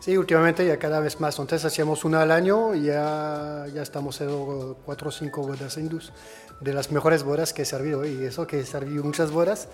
Sí, 0.00 0.16
últimamente 0.16 0.66
ya 0.66 0.78
cada 0.78 1.00
vez 1.00 1.20
más. 1.20 1.38
Antes 1.40 1.64
hacíamos 1.64 2.04
una 2.04 2.22
al 2.22 2.30
año 2.30 2.74
y 2.74 2.84
ya, 2.84 3.66
ya 3.72 3.82
estamos 3.82 4.14
haciendo 4.14 4.78
cuatro 4.84 5.08
o 5.08 5.12
cinco 5.12 5.42
bodas 5.42 5.76
hindús 5.76 6.12
de 6.60 6.72
las 6.72 6.90
mejores 6.90 7.22
bodas 7.22 7.52
que 7.52 7.62
he 7.62 7.64
servido. 7.64 8.04
Y 8.04 8.24
eso 8.24 8.46
que 8.46 8.60
he 8.60 8.64
servido 8.64 9.04
muchas 9.04 9.30
bodas, 9.30 9.68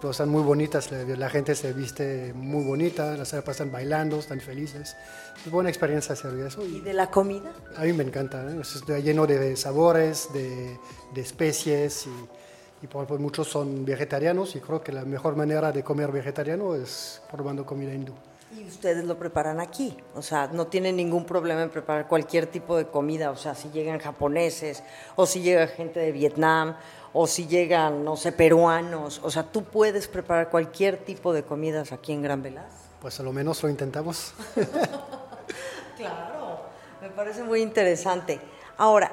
pero 0.00 0.10
están 0.10 0.28
muy 0.28 0.42
bonitas. 0.42 0.90
La, 0.90 1.30
gente 1.30 1.54
se 1.54 1.72
viste 1.72 2.32
muy 2.34 2.64
bonita, 2.64 3.16
las 3.16 3.32
pasan 3.44 3.72
bailando, 3.72 4.18
están 4.18 4.40
felices. 4.40 4.96
Es 5.44 5.50
buena 5.50 5.68
experiencia 5.68 6.14
servir 6.16 6.46
eso. 6.46 6.64
¿Y 6.64 6.80
de 6.80 6.92
la 6.92 7.10
comida? 7.10 7.52
A 7.76 7.84
mí 7.84 7.92
me 7.92 8.04
encanta. 8.04 8.42
¿eh? 8.50 8.60
Está 8.60 8.98
lleno 8.98 9.26
de 9.26 9.56
sabores, 9.56 10.28
de, 10.32 10.78
de 11.14 11.20
especies 11.20 12.06
y, 12.06 12.84
y 12.84 12.86
por 12.86 13.04
ejemplo, 13.04 13.18
muchos 13.18 13.48
son 13.48 13.84
vegetarianos 13.84 14.54
y 14.54 14.60
creo 14.60 14.82
que 14.82 14.92
la 14.92 15.04
mejor 15.04 15.36
manera 15.36 15.72
de 15.72 15.82
comer 15.82 16.12
vegetariano 16.12 16.74
es 16.74 17.20
probando 17.30 17.66
comida 17.66 17.92
hindú. 17.92 18.14
Y 18.56 18.64
ustedes 18.66 19.04
lo 19.04 19.18
preparan 19.18 19.60
aquí, 19.60 19.94
o 20.14 20.22
sea, 20.22 20.46
no 20.46 20.68
tienen 20.68 20.96
ningún 20.96 21.26
problema 21.26 21.62
en 21.62 21.68
preparar 21.68 22.08
cualquier 22.08 22.46
tipo 22.46 22.78
de 22.78 22.86
comida, 22.86 23.30
o 23.30 23.36
sea, 23.36 23.54
si 23.54 23.68
llegan 23.68 23.98
japoneses, 23.98 24.82
o 25.16 25.26
si 25.26 25.42
llega 25.42 25.66
gente 25.66 26.00
de 26.00 26.12
Vietnam, 26.12 26.74
o 27.12 27.26
si 27.26 27.46
llegan, 27.46 28.04
no 28.04 28.16
sé, 28.16 28.32
peruanos, 28.32 29.20
o 29.22 29.30
sea, 29.30 29.42
tú 29.42 29.64
puedes 29.64 30.08
preparar 30.08 30.48
cualquier 30.48 30.96
tipo 30.96 31.34
de 31.34 31.42
comidas 31.42 31.92
aquí 31.92 32.12
en 32.12 32.22
Gran 32.22 32.42
Velas. 32.42 32.72
Pues 33.02 33.20
a 33.20 33.22
lo 33.22 33.32
menos 33.34 33.62
lo 33.62 33.68
intentamos. 33.68 34.32
claro, 35.96 36.60
me 37.02 37.10
parece 37.10 37.42
muy 37.42 37.60
interesante. 37.60 38.40
Ahora, 38.78 39.12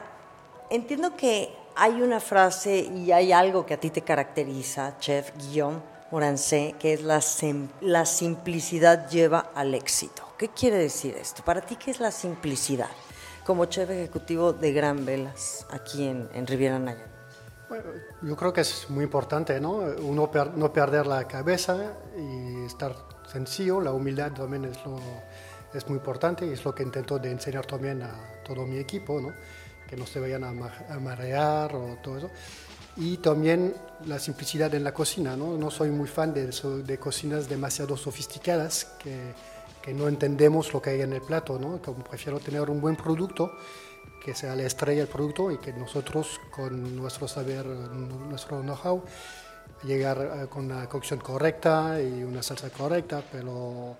entiendo 0.69 1.17
que 1.17 1.53
hay 1.75 2.01
una 2.01 2.21
frase 2.21 2.77
y 2.77 3.11
hay 3.11 3.33
algo 3.33 3.65
que 3.65 3.73
a 3.73 3.79
ti 3.79 3.89
te 3.89 4.01
caracteriza, 4.01 4.97
Chef 4.99 5.31
Guillaume, 5.37 5.79
Morancé, 6.15 6.75
que 6.79 6.93
es 6.93 7.03
la, 7.03 7.19
la 7.81 8.05
simplicidad 8.05 9.09
lleva 9.09 9.51
al 9.53 9.75
éxito. 9.75 10.23
¿Qué 10.37 10.47
quiere 10.47 10.77
decir 10.77 11.13
esto? 11.17 11.43
Para 11.43 11.59
ti, 11.59 11.75
¿qué 11.75 11.91
es 11.91 11.99
la 11.99 12.09
simplicidad? 12.09 12.89
Como 13.45 13.65
chef 13.65 13.89
ejecutivo 13.89 14.53
de 14.53 14.71
Gran 14.71 15.05
Velas, 15.05 15.67
aquí 15.71 16.07
en, 16.07 16.29
en 16.33 16.47
Riviera 16.47 16.79
Nayarit. 16.79 17.11
Bueno, 17.67 17.83
yo 18.21 18.33
creo 18.37 18.53
que 18.53 18.61
es 18.61 18.89
muy 18.89 19.03
importante, 19.03 19.59
¿no? 19.59 19.79
Uno 19.99 20.31
no 20.55 20.71
perder 20.71 21.05
la 21.05 21.27
cabeza 21.27 21.97
y 22.17 22.63
estar 22.63 22.95
sencillo, 23.29 23.81
la 23.81 23.91
humildad 23.91 24.31
también 24.31 24.63
es, 24.63 24.85
lo, 24.85 24.97
es 25.73 25.85
muy 25.89 25.97
importante 25.97 26.45
y 26.45 26.53
es 26.53 26.63
lo 26.63 26.73
que 26.73 26.83
intento 26.83 27.19
de 27.19 27.31
enseñar 27.31 27.65
también 27.65 28.01
a 28.03 28.41
todo 28.45 28.65
mi 28.65 28.77
equipo, 28.77 29.19
¿no? 29.19 29.33
Que 29.85 29.97
no 29.97 30.07
se 30.07 30.21
vayan 30.21 30.45
a, 30.45 30.93
a 30.93 30.97
marear 30.97 31.75
o 31.75 31.97
todo 32.01 32.19
eso 32.19 32.29
y 32.97 33.17
también 33.17 33.75
la 34.05 34.19
simplicidad 34.19 34.73
en 34.73 34.83
la 34.83 34.93
cocina. 34.93 35.35
No, 35.35 35.57
no 35.57 35.71
soy 35.71 35.89
muy 35.89 36.07
fan 36.07 36.33
de, 36.33 36.47
de 36.47 36.97
cocinas 36.97 37.49
demasiado 37.49 37.97
sofisticadas 37.97 38.85
que, 38.99 39.33
que, 39.81 39.93
no 39.93 40.07
entendemos 40.07 40.73
lo 40.73 40.81
que 40.81 40.91
hay 40.91 41.01
en 41.01 41.13
el 41.13 41.21
plato. 41.21 41.59
¿no? 41.59 41.81
Como 41.81 42.03
prefiero 42.03 42.39
tener 42.39 42.69
un 42.69 42.79
buen 42.79 42.95
producto, 42.95 43.51
que 44.23 44.33
sea 44.33 44.55
la 44.55 44.63
estrella 44.63 45.01
del 45.01 45.09
producto 45.09 45.51
y 45.51 45.57
que 45.57 45.73
nosotros 45.73 46.39
con 46.51 46.95
nuestro 46.95 47.27
saber, 47.27 47.65
nuestro 47.65 48.61
know-how, 48.61 49.03
llegar 49.83 50.17
eh, 50.17 50.47
con 50.47 50.65
una 50.65 50.87
cocción 50.87 51.19
correcta 51.19 52.01
y 52.01 52.23
una 52.23 52.41
salsa 52.41 52.69
correcta, 52.69 53.23
pero 53.31 53.97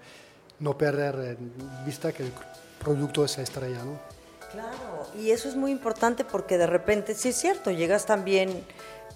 no 0.59 0.77
perder 0.77 1.37
en 1.37 1.85
vista 1.85 2.11
que 2.11 2.23
el 2.23 2.31
producto 2.79 3.25
es 3.25 3.37
la 3.37 3.43
estrella. 3.43 3.83
¿no? 3.83 4.14
Claro, 4.55 5.05
y 5.19 5.31
eso 5.31 5.49
es 5.49 5.57
muy 5.57 5.69
importante 5.69 6.23
porque 6.23 6.57
de 6.57 6.65
repente, 6.65 7.13
sí 7.13 7.29
es 7.29 7.35
cierto, 7.35 7.71
llegas 7.71 8.05
también 8.05 8.65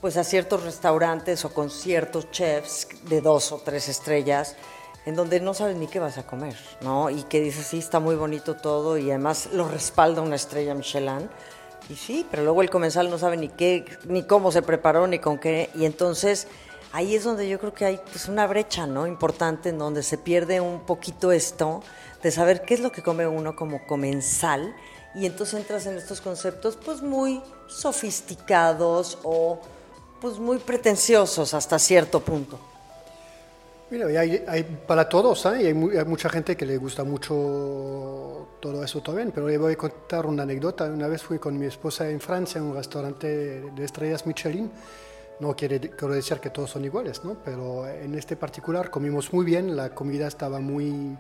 pues 0.01 0.17
a 0.17 0.25
ciertos 0.25 0.63
restaurantes 0.63 1.45
o 1.45 1.53
con 1.53 1.69
ciertos 1.69 2.29
chefs 2.29 2.89
de 3.03 3.21
dos 3.21 3.53
o 3.53 3.61
tres 3.63 3.87
estrellas 3.87 4.57
en 5.05 5.15
donde 5.15 5.39
no 5.39 5.53
sabes 5.53 5.77
ni 5.77 5.87
qué 5.87 5.99
vas 5.99 6.17
a 6.17 6.27
comer, 6.27 6.57
¿no? 6.81 7.09
Y 7.09 7.23
que 7.23 7.39
dices, 7.39 7.67
sí, 7.67 7.79
está 7.79 8.01
muy 8.01 8.15
bonito 8.15 8.57
todo 8.57 8.97
y 8.97 9.09
además 9.11 9.47
lo 9.53 9.69
respalda 9.69 10.21
una 10.21 10.35
estrella 10.35 10.75
Michelin. 10.75 11.29
Y 11.89 11.95
sí, 11.95 12.27
pero 12.29 12.43
luego 12.43 12.61
el 12.61 12.69
comensal 12.69 13.09
no 13.09 13.17
sabe 13.17 13.37
ni 13.37 13.47
qué, 13.47 13.85
ni 14.09 14.23
cómo 14.23 14.51
se 14.51 14.61
preparó, 14.61 15.07
ni 15.07 15.19
con 15.19 15.39
qué. 15.39 15.69
Y 15.73 15.85
entonces 15.85 16.47
ahí 16.91 17.15
es 17.15 17.23
donde 17.23 17.47
yo 17.47 17.59
creo 17.59 17.73
que 17.73 17.85
hay 17.85 18.01
pues, 18.11 18.27
una 18.27 18.45
brecha, 18.45 18.87
¿no? 18.87 19.07
Importante 19.07 19.69
en 19.69 19.77
donde 19.77 20.03
se 20.03 20.17
pierde 20.17 20.59
un 20.59 20.81
poquito 20.81 21.31
esto 21.31 21.81
de 22.21 22.31
saber 22.31 22.63
qué 22.63 22.73
es 22.73 22.81
lo 22.81 22.91
que 22.91 23.01
come 23.01 23.25
uno 23.25 23.55
como 23.55 23.87
comensal 23.87 24.75
y 25.15 25.25
entonces 25.25 25.59
entras 25.59 25.85
en 25.85 25.97
estos 25.97 26.21
conceptos 26.21 26.77
pues 26.83 27.01
muy 27.01 27.41
sofisticados 27.67 29.17
o 29.23 29.59
pues 30.21 30.37
muy 30.37 30.57
pretenciosos 30.57 31.53
hasta 31.53 31.79
cierto 31.79 32.19
punto. 32.19 32.59
Mira, 33.91 34.05
hay, 34.05 34.43
hay 34.47 34.63
para 34.63 35.09
todos, 35.09 35.47
¿eh? 35.47 35.63
y 35.63 35.65
hay, 35.65 35.73
mucha 35.73 36.29
gente 36.29 36.55
que 36.55 36.63
le 36.63 36.77
gusta 36.77 37.03
mucho 37.03 38.49
todo 38.59 38.83
eso 38.83 39.01
también, 39.01 39.31
pero 39.31 39.47
le 39.47 39.57
voy 39.57 39.73
a 39.73 39.77
contar 39.77 40.27
una 40.27 40.43
anécdota. 40.43 40.85
Una 40.85 41.07
vez 41.07 41.23
fui 41.23 41.39
con 41.39 41.57
mi 41.57 41.65
esposa 41.65 42.07
en 42.07 42.19
Francia 42.19 42.61
a 42.61 42.63
un 42.63 42.75
restaurante 42.75 43.27
de 43.27 43.83
estrellas 43.83 44.27
Michelin. 44.27 44.71
No 45.39 45.55
quiere, 45.55 45.79
quiero 45.79 46.13
decir 46.13 46.37
que 46.39 46.51
todos 46.51 46.69
son 46.69 46.85
iguales, 46.85 47.23
¿no? 47.23 47.37
pero 47.43 47.87
en 47.87 48.13
este 48.13 48.35
particular 48.35 48.91
comimos 48.91 49.33
muy 49.33 49.45
bien, 49.45 49.75
la 49.75 49.95
comida 49.95 50.27
estaba 50.27 50.59
muy, 50.59 51.17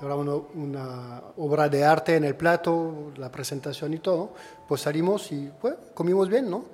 era 0.00 0.14
una, 0.14 1.22
obra 1.36 1.68
de 1.68 1.84
arte 1.84 2.16
en 2.16 2.24
el 2.24 2.34
plato, 2.34 3.12
la 3.16 3.30
presentación 3.30 3.94
y 3.94 3.98
todo, 3.98 4.32
pues 4.68 4.82
salimos 4.82 5.32
y 5.32 5.50
comimos 5.94 6.28
bien, 6.28 6.50
¿no? 6.50 6.66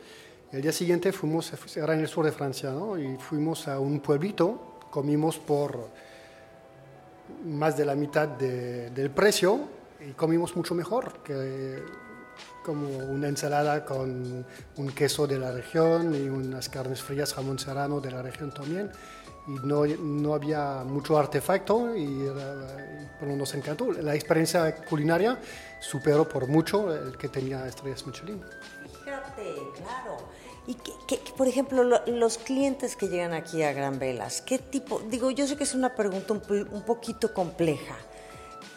El 0.50 0.60
día 0.60 0.72
siguiente 0.72 1.12
fuimos, 1.12 1.52
era 1.76 1.94
en 1.94 2.00
el 2.00 2.08
sur 2.08 2.24
de 2.24 2.32
Francia, 2.32 2.70
¿no? 2.70 2.98
Y 2.98 3.16
fuimos 3.16 3.68
a 3.68 3.78
un 3.78 4.00
pueblito, 4.00 4.78
comimos 4.90 5.38
por 5.38 5.88
más 7.46 7.76
de 7.76 7.84
la 7.84 7.94
mitad 7.94 8.28
del 8.28 9.10
precio 9.10 9.60
y 10.06 10.12
comimos 10.12 10.54
mucho 10.56 10.74
mejor, 10.74 11.22
que 11.22 11.82
como 12.64 12.88
una 12.98 13.28
ensalada 13.28 13.84
con 13.84 14.44
un 14.76 14.88
queso 14.92 15.26
de 15.26 15.38
la 15.38 15.52
región 15.52 16.14
y 16.14 16.28
unas 16.28 16.68
carnes 16.68 17.02
frías, 17.02 17.34
jamón 17.34 17.58
serrano 17.58 18.00
de 18.00 18.10
la 18.10 18.22
región 18.22 18.52
también 18.52 18.90
y 19.46 19.52
no, 19.66 19.84
no 19.86 20.34
había 20.34 20.84
mucho 20.84 21.18
artefacto 21.18 21.96
y, 21.96 22.02
y 22.02 23.26
nos 23.26 23.54
encantó. 23.54 23.92
La 23.92 24.14
experiencia 24.14 24.76
culinaria 24.84 25.38
superó 25.80 26.28
por 26.28 26.46
mucho 26.46 26.94
el 26.94 27.16
que 27.16 27.28
tenía 27.28 27.66
estrellas 27.66 28.06
Michelin. 28.06 28.40
Fíjate, 29.04 29.54
claro. 29.76 30.16
Y 30.64 30.74
que, 30.74 31.18
por 31.36 31.48
ejemplo, 31.48 31.82
los 32.06 32.38
clientes 32.38 32.94
que 32.94 33.08
llegan 33.08 33.32
aquí 33.32 33.64
a 33.64 33.72
Gran 33.72 33.98
Velas, 33.98 34.42
¿qué 34.42 34.58
tipo? 34.58 35.00
Digo, 35.10 35.32
yo 35.32 35.48
sé 35.48 35.56
que 35.56 35.64
es 35.64 35.74
una 35.74 35.96
pregunta 35.96 36.34
un, 36.34 36.68
un 36.70 36.82
poquito 36.82 37.34
compleja, 37.34 37.96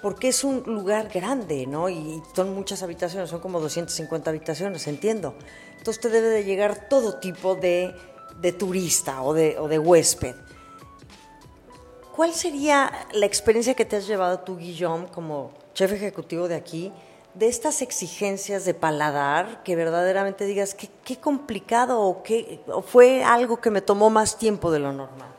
porque 0.01 0.29
es 0.29 0.43
un 0.43 0.63
lugar 0.65 1.09
grande, 1.09 1.65
¿no? 1.65 1.89
Y 1.89 2.21
son 2.35 2.53
muchas 2.53 2.83
habitaciones, 2.83 3.29
son 3.29 3.39
como 3.39 3.59
250 3.59 4.29
habitaciones, 4.29 4.87
entiendo. 4.87 5.35
Entonces 5.77 6.01
te 6.01 6.09
debe 6.09 6.29
de 6.29 6.43
llegar 6.43 6.89
todo 6.89 7.19
tipo 7.19 7.55
de, 7.55 7.95
de 8.39 8.51
turista 8.51 9.21
o 9.21 9.33
de, 9.33 9.57
o 9.59 9.67
de 9.67 9.79
huésped. 9.79 10.35
¿Cuál 12.15 12.33
sería 12.33 12.91
la 13.11 13.25
experiencia 13.25 13.73
que 13.73 13.83
te 13.83 13.97
has 13.97 14.07
llevado 14.07 14.39
tú, 14.39 14.57
Guillaume, 14.57 15.07
como 15.07 15.51
chef 15.73 15.91
ejecutivo 15.91 16.47
de 16.47 16.55
aquí, 16.55 16.93
de 17.33 17.49
estas 17.49 17.81
exigencias 17.81 18.63
de 18.63 18.73
paladar, 18.73 19.61
que 19.63 19.75
verdaderamente 19.75 20.45
digas, 20.45 20.75
qué, 20.75 21.17
complicado 21.17 21.99
o, 22.01 22.23
qué, 22.23 22.61
o 22.67 22.81
fue 22.81 23.23
algo 23.23 23.59
que 23.59 23.69
me 23.69 23.81
tomó 23.81 24.09
más 24.09 24.37
tiempo 24.37 24.71
de 24.71 24.79
lo 24.79 24.93
normal? 24.93 25.34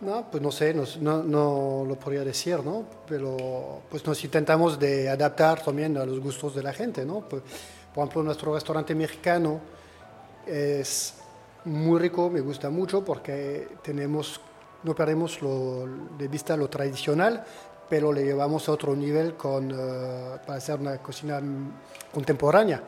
No, 0.00 0.30
pues 0.30 0.42
no 0.42 0.52
sé, 0.52 0.74
no, 0.74 1.22
no, 1.22 1.84
lo 1.86 1.94
podría 1.96 2.24
decir, 2.24 2.62
¿no? 2.62 2.84
Pero 3.06 3.82
pues 3.88 4.04
nos 4.04 4.22
intentamos 4.24 4.78
de 4.78 5.08
adaptar 5.08 5.62
también 5.62 5.96
a 5.96 6.04
los 6.04 6.20
gustos 6.20 6.54
de 6.54 6.62
la 6.62 6.72
gente, 6.72 7.04
¿no? 7.04 7.20
Pues, 7.20 7.42
por 7.94 8.02
ejemplo, 8.02 8.22
nuestro 8.24 8.54
restaurante 8.54 8.94
mexicano 8.94 9.60
es 10.46 11.14
muy 11.64 11.98
rico, 12.00 12.28
me 12.28 12.40
gusta 12.40 12.68
mucho 12.70 13.04
porque 13.04 13.68
tenemos 13.82 14.40
no 14.84 14.94
perdemos 14.94 15.40
lo, 15.42 15.88
de 16.18 16.28
vista 16.28 16.56
lo 16.56 16.68
tradicional, 16.68 17.42
pero 17.88 18.12
le 18.12 18.22
llevamos 18.22 18.68
a 18.68 18.72
otro 18.72 18.94
nivel 18.94 19.34
con, 19.34 19.70
eh, 19.70 20.38
para 20.46 20.58
hacer 20.58 20.78
una 20.78 20.98
cocina 20.98 21.40
contemporánea. 22.12 22.82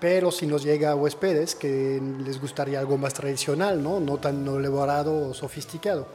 Pero 0.00 0.30
si 0.30 0.46
nos 0.46 0.62
llega 0.64 0.90
a 0.90 0.94
huéspedes 0.94 1.54
que 1.54 2.00
les 2.24 2.40
gustaría 2.40 2.78
algo 2.78 2.98
más 2.98 3.14
tradicional, 3.14 3.82
no, 3.82 4.00
no 4.00 4.18
tan 4.18 4.46
elaborado 4.46 5.30
o 5.30 5.34
sofisticado. 5.34 6.06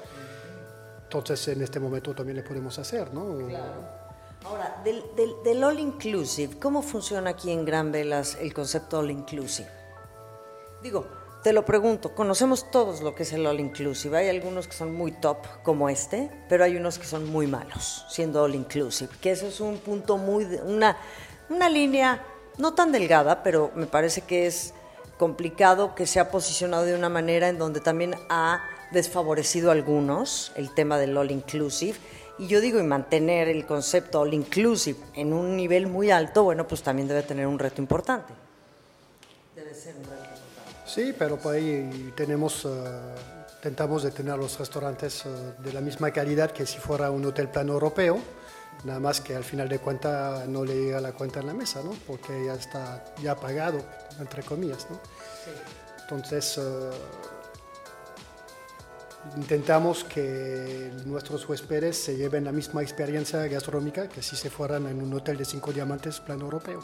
Entonces 1.03 1.47
en 1.47 1.61
este 1.61 1.79
momento 1.79 2.13
también 2.13 2.37
le 2.37 2.43
podemos 2.43 2.77
hacer. 2.79 3.13
¿no? 3.13 3.47
Claro. 3.47 3.97
Ahora, 4.45 4.81
del, 4.83 5.03
del, 5.43 5.63
all 5.63 5.79
inclusive, 5.79 6.57
¿cómo 6.59 6.81
funciona 6.81 7.31
aquí 7.31 7.51
en 7.51 7.65
Gran 7.65 7.91
Velas 7.91 8.37
el 8.39 8.53
concepto 8.53 8.99
all 8.99 9.11
inclusive? 9.11 9.69
Digo, 10.81 11.05
te 11.43 11.53
lo 11.53 11.65
pregunto, 11.65 12.13
conocemos 12.13 12.71
todos 12.71 13.01
lo 13.01 13.15
que 13.15 13.23
es 13.23 13.33
el 13.33 13.45
all 13.45 13.59
inclusive. 13.59 14.17
Hay 14.17 14.29
algunos 14.29 14.67
que 14.67 14.73
son 14.73 14.93
muy 14.93 15.11
top, 15.11 15.37
como 15.63 15.89
este, 15.89 16.29
pero 16.49 16.63
hay 16.63 16.77
unos 16.77 16.99
que 16.99 17.05
son 17.05 17.25
muy 17.29 17.47
malos, 17.47 18.05
siendo 18.09 18.43
all 18.43 18.55
inclusive. 18.55 19.09
Que 19.21 19.31
eso 19.31 19.47
es 19.47 19.59
un 19.59 19.77
punto 19.79 20.17
muy. 20.17 20.45
una, 20.65 20.97
una 21.49 21.69
línea 21.69 22.23
no 22.57 22.73
tan 22.73 22.91
delgada, 22.91 23.43
pero 23.43 23.71
me 23.75 23.85
parece 23.85 24.21
que 24.21 24.47
es 24.47 24.73
complicado 25.17 25.95
que 25.95 26.05
se 26.05 26.19
ha 26.19 26.29
posicionado 26.29 26.85
de 26.85 26.95
una 26.95 27.09
manera 27.09 27.49
en 27.49 27.57
donde 27.57 27.79
también 27.79 28.15
ha 28.29 28.61
desfavorecido 28.91 29.69
a 29.69 29.73
algunos 29.73 30.51
el 30.55 30.73
tema 30.73 30.97
del 30.97 31.17
all 31.17 31.31
inclusive. 31.31 31.97
Y 32.39 32.47
yo 32.47 32.61
digo, 32.61 32.79
y 32.79 32.83
mantener 32.83 33.47
el 33.47 33.65
concepto 33.65 34.21
all 34.21 34.33
inclusive 34.33 34.99
en 35.15 35.33
un 35.33 35.57
nivel 35.57 35.87
muy 35.87 36.11
alto, 36.11 36.43
bueno, 36.43 36.67
pues 36.67 36.83
también 36.83 37.07
debe 37.07 37.23
tener 37.23 37.47
un 37.47 37.57
reto 37.57 37.81
importante. 37.81 38.33
Debe 39.55 39.73
ser 39.73 39.95
un 39.95 40.03
reto 40.03 40.23
importante. 40.23 40.83
Sí, 40.85 41.15
pero 41.17 41.37
por 41.37 41.55
ahí 41.55 42.13
tenemos, 42.15 42.63
uh, 42.65 42.69
tentamos 43.61 44.03
de 44.03 44.11
tener 44.11 44.37
los 44.37 44.59
restaurantes 44.59 45.25
uh, 45.25 45.61
de 45.63 45.73
la 45.73 45.81
misma 45.81 46.11
calidad 46.11 46.51
que 46.51 46.67
si 46.67 46.77
fuera 46.77 47.09
un 47.09 47.25
hotel 47.25 47.49
plano 47.49 47.73
europeo, 47.73 48.19
nada 48.83 48.99
más 48.99 49.21
que 49.21 49.35
al 49.35 49.43
final 49.43 49.67
de 49.69 49.79
cuentas 49.79 50.47
no 50.47 50.63
le 50.63 50.75
llega 50.75 51.01
la 51.01 51.13
cuenta 51.13 51.39
en 51.39 51.47
la 51.47 51.53
mesa, 51.53 51.81
¿no? 51.83 51.91
Porque 52.05 52.45
ya 52.45 52.53
está 52.53 53.03
ya 53.21 53.35
pagado, 53.35 53.81
entre 54.19 54.43
comillas, 54.43 54.87
¿no? 54.89 54.97
Sí. 55.43 55.51
Entonces, 56.01 56.57
uh, 56.57 56.91
intentamos 59.35 60.03
que 60.03 60.91
nuestros 61.05 61.47
huéspedes 61.49 61.97
se 61.97 62.15
lleven 62.15 62.45
la 62.45 62.51
misma 62.51 62.81
experiencia 62.81 63.45
gastronómica 63.47 64.07
que 64.07 64.21
si 64.21 64.35
se 64.35 64.49
fueran 64.49 64.87
en 64.87 65.01
un 65.01 65.13
hotel 65.13 65.37
de 65.37 65.45
cinco 65.45 65.73
diamantes 65.73 66.19
plano 66.21 66.45
europeo. 66.45 66.79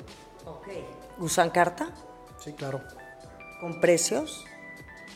Ok. 0.46 0.68
¿Usan 1.20 1.52
carta? 1.52 1.90
Sí, 2.44 2.54
claro. 2.54 2.82
¿Con 3.62 3.80
precios? 3.80 4.44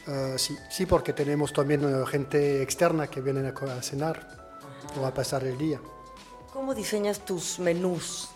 Uh, 0.08 0.38
sí, 0.38 0.58
sí, 0.70 0.86
porque 0.86 1.12
tenemos 1.12 1.52
también 1.52 1.84
uh, 1.84 2.06
gente 2.06 2.62
externa 2.62 3.08
que 3.08 3.20
vienen 3.20 3.46
a, 3.46 3.50
a 3.50 3.82
cenar 3.82 4.20
Ajá. 4.20 5.02
o 5.02 5.06
a 5.06 5.14
pasar 5.14 5.44
el 5.44 5.58
día. 5.58 5.82
¿Cómo 6.54 6.74
diseñas 6.74 7.20
tus 7.20 7.60
menús? 7.60 8.30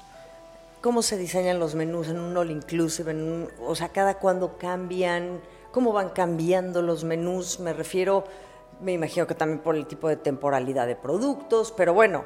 ¿Cómo 0.82 1.02
se 1.02 1.18
diseñan 1.18 1.60
los 1.60 1.76
menús 1.76 2.10
en 2.10 2.20
un 2.20 2.36
all 2.36 2.52
inclusive? 2.52 3.12
En 3.12 3.22
un, 3.22 3.50
o 3.66 3.74
sea, 3.74 3.90
cada 3.90 4.16
cuándo 4.16 4.58
cambian, 4.58 5.40
cómo 5.72 5.94
van 5.94 6.10
cambiando 6.10 6.82
los 6.82 7.04
menús. 7.04 7.60
Me 7.60 7.72
refiero, 7.72 8.26
me 8.82 8.94
imagino 8.94 9.26
que 9.28 9.36
también 9.36 9.60
por 9.60 9.76
el 9.76 9.88
tipo 9.88 10.10
de 10.10 10.18
temporalidad 10.18 10.88
de 10.88 10.96
productos, 10.96 11.72
pero 11.72 11.94
bueno, 11.94 12.26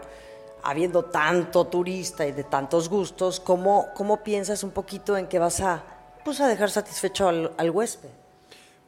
habiendo 0.63 1.05
tanto 1.05 1.65
turista 1.67 2.25
y 2.25 2.31
de 2.31 2.43
tantos 2.43 2.89
gustos, 2.89 3.39
¿cómo, 3.39 3.89
cómo 3.93 4.23
piensas 4.23 4.63
un 4.63 4.71
poquito 4.71 5.15
en 5.17 5.27
que 5.27 5.37
vas 5.37 5.61
a, 5.61 5.83
pues, 6.23 6.41
a 6.41 6.47
dejar 6.47 6.71
satisfecho 6.71 7.27
al, 7.27 7.51
al 7.57 7.69
huésped? 7.69 8.09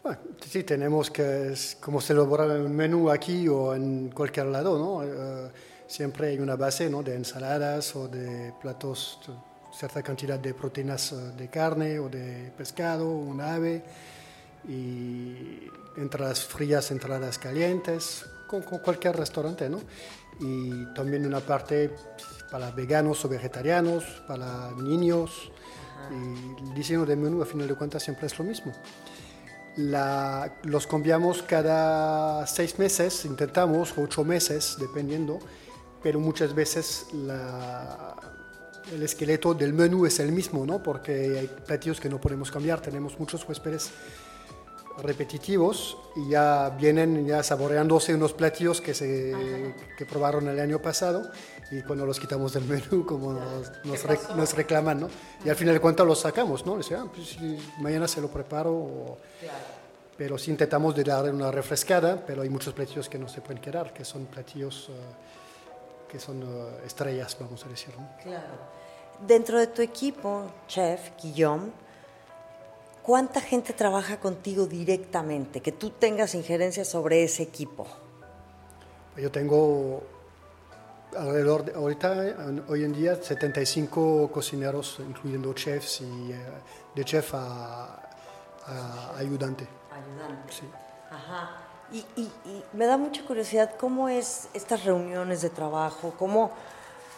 Bueno, 0.01 0.20
sí, 0.46 0.63
tenemos 0.63 1.12
que, 1.12 1.54
como 1.80 2.01
se 2.01 2.13
elabora 2.13 2.46
un 2.46 2.75
menú 2.75 3.12
aquí 3.12 3.48
o 3.48 3.75
en 3.75 4.10
cualquier 4.10 4.48
lado, 4.48 4.77
¿no? 4.80 4.96
Uh, 4.98 5.50
siempre 5.88 6.27
hay 6.27 6.39
una 6.39 6.56
base 6.56 6.89
¿no? 6.89 7.01
de 7.01 7.15
ensaladas 7.15 7.96
o 7.96 8.08
de 8.08 8.53
platos, 8.62 9.20
cierta 9.72 10.03
cantidad 10.03 10.38
de 10.38 10.54
proteínas 10.54 11.15
de 11.36 11.47
carne 11.50 12.00
o 12.00 12.10
de 12.10 12.52
pescado, 12.58 13.10
un 13.10 13.41
ave, 13.41 13.84
y 14.67 15.69
entradas 15.95 16.43
frías, 16.43 16.91
entradas 16.91 17.38
calientes, 17.38 18.26
con, 18.47 18.62
con 18.63 18.80
cualquier 18.80 19.15
restaurante, 19.15 19.69
¿no? 19.69 19.80
Y 20.39 20.86
también 20.93 21.26
una 21.26 21.39
parte 21.39 21.91
para 22.52 22.71
veganos 22.71 23.23
o 23.26 23.30
vegetarianos, 23.30 24.04
para 24.28 24.71
niños, 24.71 25.52
Ajá. 25.95 26.13
y 26.13 26.67
el 26.67 26.73
diseño 26.73 27.06
del 27.06 27.17
menú 27.17 27.41
a 27.41 27.45
final 27.45 27.67
de 27.67 27.76
cuentas 27.76 28.04
siempre 28.04 28.28
es 28.28 28.38
lo 28.38 28.45
mismo. 28.45 28.73
La, 29.78 30.56
los 30.63 30.88
cambiamos 30.88 31.43
cada 31.43 32.45
seis 32.47 32.80
meses, 32.80 33.26
intentamos, 33.26 33.93
ocho 33.97 34.23
meses, 34.23 34.76
dependiendo, 34.80 35.39
pero 36.08 36.22
muchas 36.22 36.56
veces 36.56 37.08
la, 37.12 38.15
el 38.93 39.04
esqueleto 39.04 39.54
del 39.54 39.74
menú 39.74 40.06
es 40.06 40.22
el 40.22 40.32
mismo, 40.32 40.65
¿no? 40.65 40.82
porque 40.82 41.38
hay 41.38 41.48
platillos 41.48 42.00
que 42.00 42.08
no 42.08 42.17
podemos 42.17 42.50
cambiar. 42.50 42.80
Tenemos 42.80 43.20
muchos 43.20 43.46
huéspedes 43.46 43.91
repetitivos 45.00 45.98
y 46.15 46.30
ya 46.30 46.70
vienen 46.80 47.28
ya 47.28 47.43
saboreándose 47.43 48.15
unos 48.15 48.32
platillos 48.32 48.80
que, 48.80 48.93
se, 48.93 49.76
que 49.98 50.06
probaron 50.06 50.48
el 50.48 50.62
año 50.62 50.82
pasado 50.82 51.30
y 51.72 51.82
cuando 51.82 52.06
los 52.06 52.22
quitamos 52.22 52.54
del 52.54 52.63
menú 52.63 53.06
como 53.06 53.34
nos, 53.34 53.70
nos, 53.84 54.04
re, 54.06 54.17
nos, 54.34 54.54
reclaman, 54.56 55.02
¿no? 55.02 55.10
Y 55.43 55.50
al 55.50 55.58
final 55.58 55.74
de 55.74 55.82
cuentas 55.82 56.08
los 56.08 56.22
sacamos, 56.22 56.65
¿no? 56.65 56.78
Les 56.78 56.89
ah, 56.93 57.06
pues, 57.13 57.36
mañana 57.82 58.08
se 58.08 58.22
lo 58.22 58.30
preparo. 58.30 58.72
O, 58.72 59.17
claro. 59.41 59.58
Pero 60.17 60.38
sí 60.38 60.52
intentamos 60.52 60.96
de 60.96 61.04
dar 61.04 61.30
una 61.34 61.52
refrescada, 61.52 62.24
pero 62.26 62.43
hay 62.43 62.50
muchos 62.50 62.74
platillos 62.74 63.10
que 63.10 63.20
no 63.20 63.28
se 63.28 63.41
pueden 63.41 63.62
quedar, 63.62 63.91
que 63.93 64.06
son 64.06 64.26
platillos... 64.28 64.88
Uh, 64.88 65.27
que 66.08 66.20
son 66.20 66.43
uh, 66.43 66.86
estrellas, 66.86 67.38
vamos 67.39 67.65
a 67.65 67.70
decir. 67.70 67.93
¿no? 67.98 68.08
Claro. 68.24 68.78
Dentro 69.26 69.60
de 69.60 69.67
tu 69.67 69.82
equipo, 69.82 70.46
chef 70.67 71.12
Guillaume, 71.22 71.72
¿cuánta 73.04 73.41
gente 73.41 73.74
trabaja 73.74 74.20
contigo 74.20 74.65
directamente? 74.65 75.62
Que 75.62 75.72
tú 75.72 75.89
tengas 75.91 76.36
injerencia 76.36 76.86
sobre 76.86 77.24
ese 77.24 77.43
equipo. 77.43 77.88
Yo 79.17 79.32
tengo 79.32 80.04
alrededor, 81.17 81.65
de, 81.65 81.74
ahorita, 81.74 82.36
hoy 82.67 82.84
en 82.84 82.93
día, 82.93 83.15
75 83.15 84.30
cocineros, 84.32 84.98
incluyendo 85.00 85.54
chefs 85.54 86.02
y 86.02 86.32
uh, 86.32 86.36
de 86.96 87.04
chef 87.04 87.34
a, 87.34 88.10
a 88.65 89.17
ayudante. 89.17 89.67
Ayudante. 89.91 90.54
Sí. 90.54 90.63
Ajá. 91.10 91.66
Y, 91.91 92.00
y, 92.15 92.23
y, 92.23 92.63
me 92.73 92.86
da 92.86 92.97
mucha 92.97 93.23
curiosidad 93.23 93.71
cómo 93.80 94.10
es 94.10 94.50
estas 94.54 94.84
reuniones 94.84 95.41
de 95.41 95.50
trabajo, 95.50 96.13
cómo, 96.19 96.52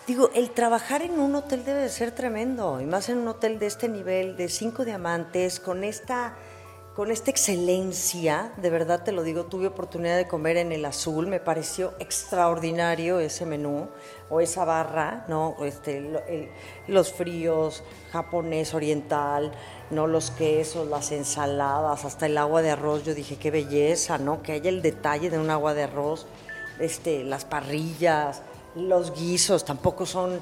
digo, 0.05 0.29
el 0.35 0.51
trabajar 0.51 1.01
en 1.01 1.19
un 1.19 1.33
hotel 1.35 1.65
debe 1.65 1.81
de 1.81 1.89
ser 1.89 2.11
tremendo, 2.11 2.79
y 2.79 2.85
más 2.85 3.09
en 3.09 3.17
un 3.17 3.27
hotel 3.27 3.57
de 3.57 3.65
este 3.65 3.89
nivel, 3.89 4.37
de 4.37 4.47
cinco 4.47 4.85
diamantes, 4.85 5.59
con 5.59 5.83
esta, 5.83 6.35
con 6.95 7.11
esta 7.11 7.31
excelencia, 7.31 8.51
de 8.57 8.69
verdad 8.69 9.03
te 9.03 9.11
lo 9.11 9.23
digo, 9.23 9.45
tuve 9.45 9.67
oportunidad 9.67 10.17
de 10.17 10.27
comer 10.27 10.57
en 10.57 10.71
el 10.71 10.83
azul, 10.83 11.27
me 11.27 11.39
pareció 11.39 11.93
extraordinario 11.99 13.19
ese 13.19 13.45
menú, 13.45 13.87
o 14.29 14.41
esa 14.41 14.65
barra, 14.65 15.25
¿no? 15.27 15.55
Este, 15.63 16.51
los 16.87 17.13
fríos, 17.13 17.83
japonés, 18.11 18.73
oriental, 18.73 19.51
no 19.91 20.07
los 20.07 20.31
quesos, 20.31 20.87
las 20.87 21.11
ensaladas, 21.11 22.05
hasta 22.05 22.25
el 22.25 22.37
agua 22.37 22.61
de 22.61 22.71
arroz. 22.71 23.03
Yo 23.03 23.15
dije, 23.15 23.37
qué 23.37 23.49
belleza, 23.49 24.17
¿no? 24.17 24.43
Que 24.43 24.53
haya 24.53 24.69
el 24.69 24.81
detalle 24.81 25.29
de 25.29 25.39
un 25.39 25.49
agua 25.49 25.73
de 25.73 25.83
arroz, 25.83 26.27
este, 26.79 27.23
las 27.23 27.45
parrillas, 27.45 28.41
los 28.75 29.13
guisos, 29.13 29.65
tampoco 29.65 30.05
son 30.05 30.39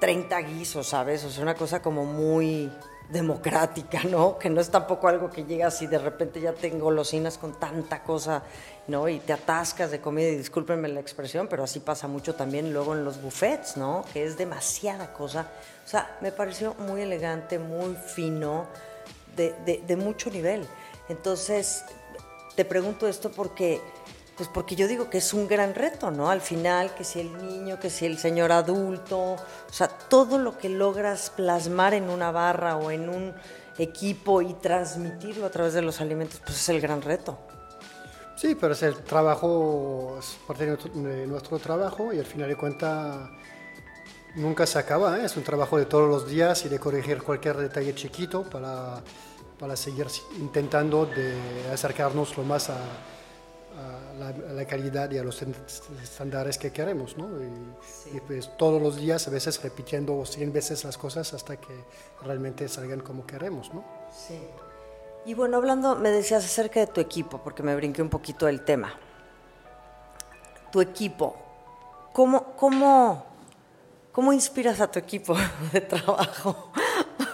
30 0.00 0.38
guisos, 0.40 0.88
¿sabes? 0.88 1.24
O 1.24 1.30
sea, 1.30 1.42
una 1.42 1.54
cosa 1.54 1.82
como 1.82 2.04
muy 2.04 2.70
democrática, 3.10 4.02
¿no? 4.04 4.38
Que 4.38 4.50
no 4.50 4.60
es 4.60 4.70
tampoco 4.70 5.08
algo 5.08 5.30
que 5.30 5.44
llega 5.44 5.66
así 5.66 5.86
de 5.86 5.98
repente 5.98 6.40
ya 6.40 6.52
tengo 6.52 6.84
golosinas 6.84 7.38
con 7.38 7.58
tanta 7.58 8.02
cosa, 8.02 8.42
¿no? 8.88 9.08
Y 9.08 9.18
te 9.20 9.32
atascas 9.32 9.90
de 9.90 10.00
comida, 10.00 10.28
y 10.28 10.36
discúlpenme 10.36 10.88
la 10.88 11.00
expresión, 11.00 11.46
pero 11.48 11.64
así 11.64 11.80
pasa 11.80 12.08
mucho 12.08 12.34
también 12.34 12.72
luego 12.72 12.94
en 12.94 13.04
los 13.04 13.20
buffets, 13.20 13.76
¿no? 13.76 14.04
Que 14.12 14.24
es 14.24 14.36
demasiada 14.36 15.12
cosa. 15.12 15.48
O 15.84 15.88
sea, 15.88 16.16
me 16.20 16.32
pareció 16.32 16.74
muy 16.74 17.02
elegante, 17.02 17.58
muy 17.58 17.94
fino, 17.94 18.66
de, 19.36 19.82
de 19.86 19.96
mucho 19.96 20.30
nivel. 20.30 20.66
Entonces, 21.08 21.84
te 22.54 22.64
pregunto 22.64 23.08
esto 23.08 23.30
porque 23.32 23.80
pues 24.36 24.48
porque 24.48 24.74
yo 24.74 24.88
digo 24.88 25.10
que 25.10 25.18
es 25.18 25.32
un 25.32 25.46
gran 25.46 25.74
reto, 25.74 26.10
¿no? 26.10 26.28
Al 26.28 26.40
final, 26.40 26.94
que 26.94 27.04
si 27.04 27.20
el 27.20 27.36
niño, 27.38 27.78
que 27.78 27.88
si 27.88 28.06
el 28.06 28.18
señor 28.18 28.50
adulto, 28.50 29.18
o 29.18 29.72
sea, 29.72 29.88
todo 29.88 30.38
lo 30.38 30.58
que 30.58 30.68
logras 30.68 31.30
plasmar 31.30 31.94
en 31.94 32.10
una 32.10 32.32
barra 32.32 32.76
o 32.76 32.90
en 32.90 33.08
un 33.08 33.34
equipo 33.78 34.42
y 34.42 34.54
transmitirlo 34.54 35.46
a 35.46 35.50
través 35.50 35.74
de 35.74 35.82
los 35.82 36.00
alimentos, 36.00 36.40
pues 36.44 36.56
es 36.58 36.68
el 36.68 36.80
gran 36.80 37.00
reto. 37.02 37.38
Sí, 38.36 38.56
pero 38.56 38.72
es 38.72 38.82
el 38.82 38.96
trabajo, 38.96 40.16
es 40.18 40.36
parte 40.46 40.66
de 40.66 41.26
nuestro 41.26 41.58
trabajo 41.60 42.12
y 42.12 42.18
al 42.18 42.26
final 42.26 42.48
de 42.48 42.56
cuentas 42.56 43.30
nunca 44.34 44.66
se 44.66 44.80
acaba, 44.80 45.18
¿eh? 45.20 45.26
es 45.26 45.36
un 45.36 45.44
trabajo 45.44 45.78
de 45.78 45.86
todos 45.86 46.08
los 46.08 46.28
días 46.28 46.64
y 46.64 46.68
de 46.68 46.80
corregir 46.80 47.22
cualquier 47.22 47.56
detalle 47.56 47.94
chiquito 47.94 48.42
para, 48.42 49.00
para 49.60 49.76
seguir 49.76 50.08
intentando 50.40 51.06
de 51.06 51.36
acercarnos 51.72 52.36
lo 52.36 52.42
más 52.42 52.70
a, 52.70 52.78
la, 54.18 54.32
la 54.32 54.64
calidad 54.66 55.10
y 55.10 55.18
a 55.18 55.24
los 55.24 55.42
estándares 56.02 56.58
que 56.58 56.72
queremos, 56.72 57.16
¿no? 57.16 57.28
Y, 57.40 58.16
y, 58.16 58.20
pues 58.20 58.56
todos 58.56 58.80
los 58.80 58.96
días, 58.96 59.26
a 59.28 59.30
veces 59.30 59.62
repitiendo 59.62 60.24
100 60.24 60.52
veces 60.52 60.84
las 60.84 60.98
cosas 60.98 61.32
hasta 61.34 61.56
que 61.56 61.84
realmente 62.22 62.68
salgan 62.68 63.00
como 63.00 63.26
queremos, 63.26 63.72
¿no? 63.72 63.84
Sí. 64.10 64.38
Y 65.26 65.32
bueno, 65.32 65.56
hablando, 65.56 65.96
me 65.96 66.10
decías 66.10 66.44
acerca 66.44 66.80
de 66.80 66.86
tu 66.86 67.00
equipo, 67.00 67.38
porque 67.38 67.62
me 67.62 67.74
brinqué 67.74 68.02
un 68.02 68.10
poquito 68.10 68.44
del 68.44 68.62
tema. 68.62 68.92
Tu 70.70 70.82
equipo, 70.82 71.36
¿cómo, 72.12 72.54
cómo, 72.56 73.24
cómo 74.12 74.32
inspiras 74.34 74.80
a 74.80 74.90
tu 74.90 74.98
equipo 74.98 75.34
de 75.72 75.80
trabajo? 75.80 76.70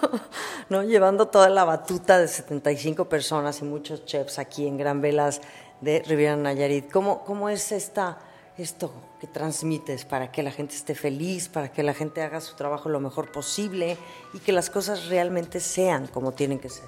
¿No? 0.69 0.83
Llevando 0.83 1.27
toda 1.27 1.49
la 1.49 1.65
batuta 1.65 2.17
de 2.17 2.29
75 2.29 3.09
personas 3.09 3.59
y 3.61 3.65
muchos 3.65 4.05
chefs 4.05 4.39
aquí 4.39 4.65
en 4.65 4.77
Gran 4.77 5.01
Velas 5.01 5.41
de 5.81 6.03
Riviera 6.07 6.35
Nayarit. 6.35 6.91
¿Cómo, 6.91 7.23
cómo 7.25 7.49
es 7.49 7.71
esta, 7.71 8.19
esto 8.57 8.93
que 9.19 9.27
transmites 9.27 10.05
para 10.05 10.31
que 10.31 10.43
la 10.43 10.51
gente 10.51 10.75
esté 10.75 10.95
feliz, 10.95 11.49
para 11.49 11.71
que 11.71 11.83
la 11.83 11.93
gente 11.93 12.21
haga 12.21 12.39
su 12.39 12.55
trabajo 12.55 12.89
lo 12.89 12.99
mejor 12.99 13.31
posible 13.31 13.97
y 14.33 14.39
que 14.39 14.51
las 14.51 14.69
cosas 14.69 15.07
realmente 15.07 15.59
sean 15.59 16.07
como 16.07 16.31
tienen 16.31 16.59
que 16.59 16.69
ser? 16.69 16.85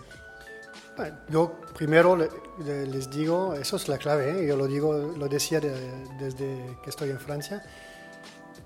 Yo 1.28 1.60
primero 1.74 2.16
les 2.16 3.10
digo, 3.10 3.56
eso 3.56 3.78
es 3.78 3.88
la 3.88 3.98
clave, 3.98 4.30
¿eh? 4.30 4.48
yo 4.48 4.56
lo 4.56 4.68
digo, 4.68 4.94
lo 4.94 5.28
decía 5.28 5.60
desde 5.60 6.78
que 6.84 6.90
estoy 6.90 7.10
en 7.10 7.20
Francia. 7.20 7.64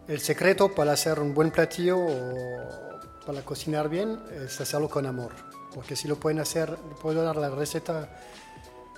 El 0.07 0.19
secreto 0.19 0.73
para 0.73 0.91
hacer 0.93 1.19
un 1.19 1.33
buen 1.33 1.51
platillo 1.51 1.97
o 1.99 2.99
para 3.25 3.41
cocinar 3.43 3.87
bien 3.87 4.19
es 4.43 4.59
hacerlo 4.59 4.89
con 4.89 5.05
amor, 5.05 5.31
porque 5.73 5.95
si 5.95 6.07
lo 6.07 6.17
pueden 6.17 6.39
hacer, 6.39 6.75
puedo 7.01 7.23
dar 7.23 7.37
la 7.37 7.49
receta 7.49 8.09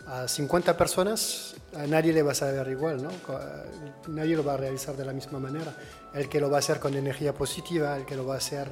a 0.08 0.28
50 0.28 0.76
personas, 0.78 1.56
a 1.76 1.86
nadie 1.88 2.14
le 2.14 2.24
va 2.24 2.32
a 2.32 2.36
saber 2.36 2.68
igual, 2.70 3.04
¿no? 3.04 3.10
Nadie 4.08 4.36
lo 4.36 4.44
va 4.44 4.54
a 4.54 4.58
realizar 4.58 4.96
de 4.96 5.06
la 5.06 5.14
misma 5.14 5.40
manera. 5.40 5.76
El 6.14 6.28
que 6.30 6.40
lo 6.40 6.50
va 6.50 6.58
a 6.58 6.60
hacer 6.60 6.80
con 6.80 6.96
energía 6.96 7.34
positiva, 7.34 7.96
el 7.96 8.06
que 8.06 8.16
lo 8.16 8.26
va 8.26 8.36
a 8.36 8.38
hacer 8.38 8.70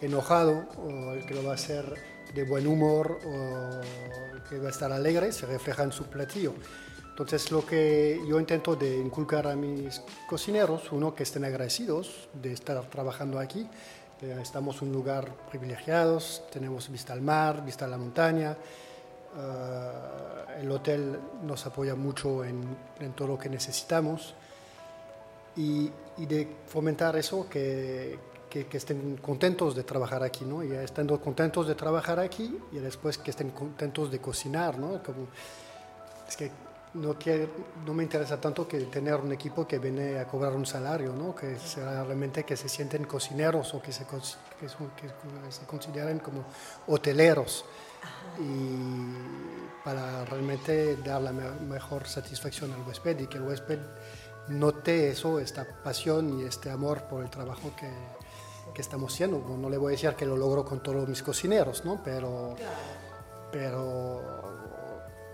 enojado 0.00 0.66
o 0.78 1.12
el 1.12 1.24
que 1.26 1.34
lo 1.34 1.44
va 1.44 1.52
a 1.52 1.54
hacer 1.54 1.84
de 2.34 2.44
buen 2.44 2.66
humor 2.66 3.18
o 3.24 4.48
que 4.48 4.58
va 4.58 4.68
a 4.68 4.70
estar 4.70 4.92
alegre 4.92 5.32
se 5.32 5.46
refleja 5.46 5.82
en 5.82 5.92
su 5.92 6.04
platillo. 6.04 6.54
Entonces 7.10 7.50
lo 7.50 7.64
que 7.64 8.20
yo 8.26 8.40
intento 8.40 8.74
de 8.74 8.98
inculcar 8.98 9.46
a 9.46 9.54
mis 9.54 10.00
cocineros, 10.26 10.90
uno, 10.92 11.14
que 11.14 11.22
estén 11.22 11.44
agradecidos 11.44 12.28
de 12.32 12.52
estar 12.52 12.82
trabajando 12.86 13.38
aquí. 13.38 13.68
Eh, 14.22 14.38
estamos 14.40 14.80
en 14.80 14.88
un 14.88 14.94
lugar 14.94 15.30
privilegiados, 15.50 16.42
tenemos 16.50 16.90
vista 16.90 17.12
al 17.12 17.20
mar, 17.20 17.64
vista 17.64 17.84
a 17.84 17.88
la 17.88 17.98
montaña. 17.98 18.56
Uh, 19.34 20.60
el 20.60 20.70
hotel 20.70 21.18
nos 21.42 21.64
apoya 21.66 21.94
mucho 21.94 22.44
en, 22.44 22.76
en, 23.00 23.12
todo 23.12 23.28
lo 23.28 23.38
que 23.38 23.48
necesitamos. 23.48 24.34
Y, 25.56 25.90
y 26.18 26.26
de 26.26 26.48
fomentar 26.66 27.16
eso, 27.16 27.48
que, 27.48 28.18
que, 28.48 28.76
estén 28.76 29.16
contentos 29.16 29.74
de 29.74 29.82
trabajar 29.82 30.22
aquí, 30.22 30.44
¿no? 30.44 30.62
Y 30.62 30.72
estando 30.72 31.20
contentos 31.20 31.66
de 31.66 31.74
trabajar 31.74 32.18
aquí 32.18 32.58
y 32.70 32.78
después 32.78 33.18
que 33.18 33.30
estén 33.30 33.50
contentos 33.50 34.10
de 34.10 34.18
cocinar, 34.18 34.78
¿no? 34.78 35.02
Como, 35.02 35.28
es 36.28 36.36
que 36.36 36.50
no, 36.94 37.16
no 37.86 37.94
me 37.94 38.02
interesa 38.02 38.40
tanto 38.40 38.68
que 38.68 38.78
tener 38.82 39.16
un 39.16 39.32
equipo 39.32 39.66
que 39.66 39.78
viene 39.78 40.18
a 40.18 40.26
cobrar 40.26 40.52
un 40.52 40.66
salario, 40.66 41.14
¿no? 41.14 41.34
Que 41.34 41.58
sea 41.58 42.04
realmente 42.04 42.44
que 42.44 42.56
se 42.56 42.68
sienten 42.68 43.04
cocineros 43.04 43.72
o 43.74 43.80
que 43.80 43.92
se, 43.92 44.04
que, 44.04 44.16
que 44.16 45.52
se 45.52 45.64
consideren 45.66 46.18
como 46.18 46.44
hoteleros. 46.86 47.64
Y 48.38 49.82
para 49.84 50.24
realmente 50.24 50.96
dar 50.96 51.22
la 51.22 51.32
mejor 51.32 52.06
satisfacción 52.06 52.72
al 52.72 52.82
huésped 52.86 53.18
y 53.20 53.26
que 53.26 53.38
el 53.38 53.44
huésped 53.44 53.78
note 54.48 55.10
eso, 55.10 55.38
esta 55.38 55.66
pasión 55.82 56.40
y 56.40 56.44
este 56.44 56.70
amor 56.70 57.02
por 57.04 57.22
el 57.22 57.30
trabajo 57.30 57.72
que, 57.76 57.90
que 58.72 58.80
estamos 58.80 59.12
haciendo. 59.12 59.38
No 59.56 59.68
le 59.68 59.76
voy 59.76 59.92
a 59.92 59.96
decir 59.96 60.14
que 60.14 60.26
lo 60.26 60.36
logro 60.36 60.64
con 60.64 60.82
todos 60.82 61.08
mis 61.08 61.22
cocineros, 61.22 61.84
¿no? 61.84 62.00
Pero, 62.02 62.56
pero 63.50 64.42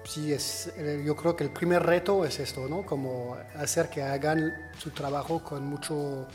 sí, 0.04 0.32
es, 0.32 0.72
yo 1.04 1.14
creo 1.16 1.36
que 1.36 1.44
el 1.44 1.52
primer 1.52 1.82
reto 1.82 2.24
es 2.24 2.38
esto, 2.40 2.68
¿no? 2.68 2.84
Como 2.84 3.36
hacer 3.56 3.88
que 3.88 4.02
hagan 4.02 4.52
su 4.78 4.90
trabajo 4.90 5.42
con 5.42 5.64
mucho, 5.64 6.26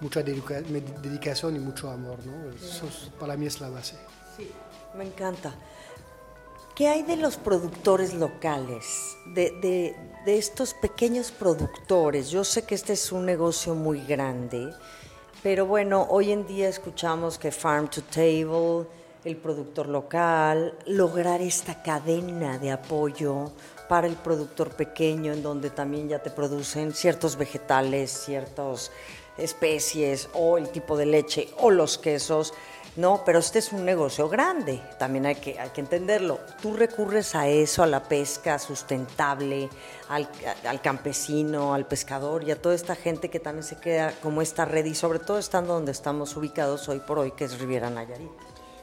mucha 0.00 0.22
dedicación 0.22 1.56
y 1.56 1.58
mucho 1.58 1.90
amor, 1.90 2.18
¿no? 2.24 2.50
Eso 2.50 2.88
para 3.18 3.36
mí 3.36 3.46
es 3.46 3.60
la 3.60 3.68
base. 3.68 3.96
Sí, 4.36 4.50
me 4.94 5.04
encanta. 5.04 5.54
¿Qué 6.74 6.88
hay 6.88 7.02
de 7.02 7.16
los 7.16 7.36
productores 7.36 8.14
locales, 8.14 9.16
de, 9.26 9.50
de, 9.60 9.96
de 10.24 10.38
estos 10.38 10.74
pequeños 10.74 11.32
productores? 11.32 12.30
Yo 12.30 12.44
sé 12.44 12.62
que 12.64 12.74
este 12.74 12.92
es 12.92 13.10
un 13.10 13.26
negocio 13.26 13.74
muy 13.74 14.04
grande 14.04 14.72
pero 15.42 15.66
bueno, 15.66 16.04
hoy 16.10 16.32
en 16.32 16.48
día 16.48 16.68
escuchamos 16.68 17.38
que 17.38 17.52
farm 17.52 17.88
to 17.88 18.02
table, 18.02 18.88
el 19.24 19.36
productor 19.36 19.88
local, 19.88 20.76
lograr 20.86 21.40
esta 21.40 21.80
cadena 21.80 22.58
de 22.58 22.72
apoyo 22.72 23.52
para 23.88 24.08
el 24.08 24.16
productor 24.16 24.70
pequeño, 24.70 25.32
en 25.32 25.44
donde 25.44 25.70
también 25.70 26.08
ya 26.08 26.18
te 26.18 26.30
producen 26.30 26.92
ciertos 26.92 27.36
vegetales, 27.36 28.10
ciertas 28.10 28.90
especies, 29.36 30.28
o 30.34 30.58
el 30.58 30.70
tipo 30.70 30.96
de 30.96 31.06
leche, 31.06 31.48
o 31.58 31.70
los 31.70 31.98
quesos. 31.98 32.52
No, 32.98 33.22
pero 33.24 33.38
este 33.38 33.60
es 33.60 33.72
un 33.72 33.84
negocio 33.84 34.28
grande, 34.28 34.82
también 34.98 35.24
hay 35.24 35.36
que, 35.36 35.56
hay 35.60 35.70
que 35.70 35.80
entenderlo. 35.80 36.40
Tú 36.60 36.72
recurres 36.72 37.36
a 37.36 37.46
eso, 37.46 37.84
a 37.84 37.86
la 37.86 38.02
pesca 38.02 38.58
sustentable, 38.58 39.70
al, 40.08 40.28
al, 40.66 40.80
campesino, 40.82 41.74
al 41.74 41.86
pescador 41.86 42.42
y 42.42 42.50
a 42.50 42.60
toda 42.60 42.74
esta 42.74 42.96
gente 42.96 43.30
que 43.30 43.38
también 43.38 43.62
se 43.62 43.76
queda 43.76 44.12
como 44.20 44.42
esta 44.42 44.64
red 44.64 44.84
y 44.84 44.96
sobre 44.96 45.20
todo 45.20 45.38
estando 45.38 45.74
donde 45.74 45.92
estamos 45.92 46.36
ubicados 46.36 46.88
hoy 46.88 46.98
por 46.98 47.20
hoy, 47.20 47.30
que 47.30 47.44
es 47.44 47.60
Riviera 47.60 47.88
Nayarit. 47.88 48.32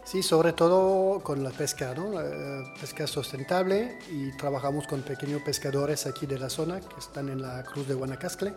Sí, 0.06 0.24
sobre 0.24 0.54
todo 0.54 1.20
con 1.22 1.44
la 1.44 1.50
pesca, 1.50 1.94
¿no? 1.94 2.10
La 2.10 2.24
pesca 2.80 3.08
sustentable 3.08 4.00
y 4.10 4.32
trabajamos 4.38 4.88
con 4.88 5.02
pequeños 5.02 5.42
pescadores 5.42 6.08
aquí 6.08 6.26
de 6.26 6.40
la 6.40 6.50
zona 6.50 6.80
que 6.80 7.00
están 7.02 7.28
en 7.28 7.42
la 7.42 7.64
Cruz 7.64 7.86
de 7.86 7.96
Guanacascle 7.96 8.54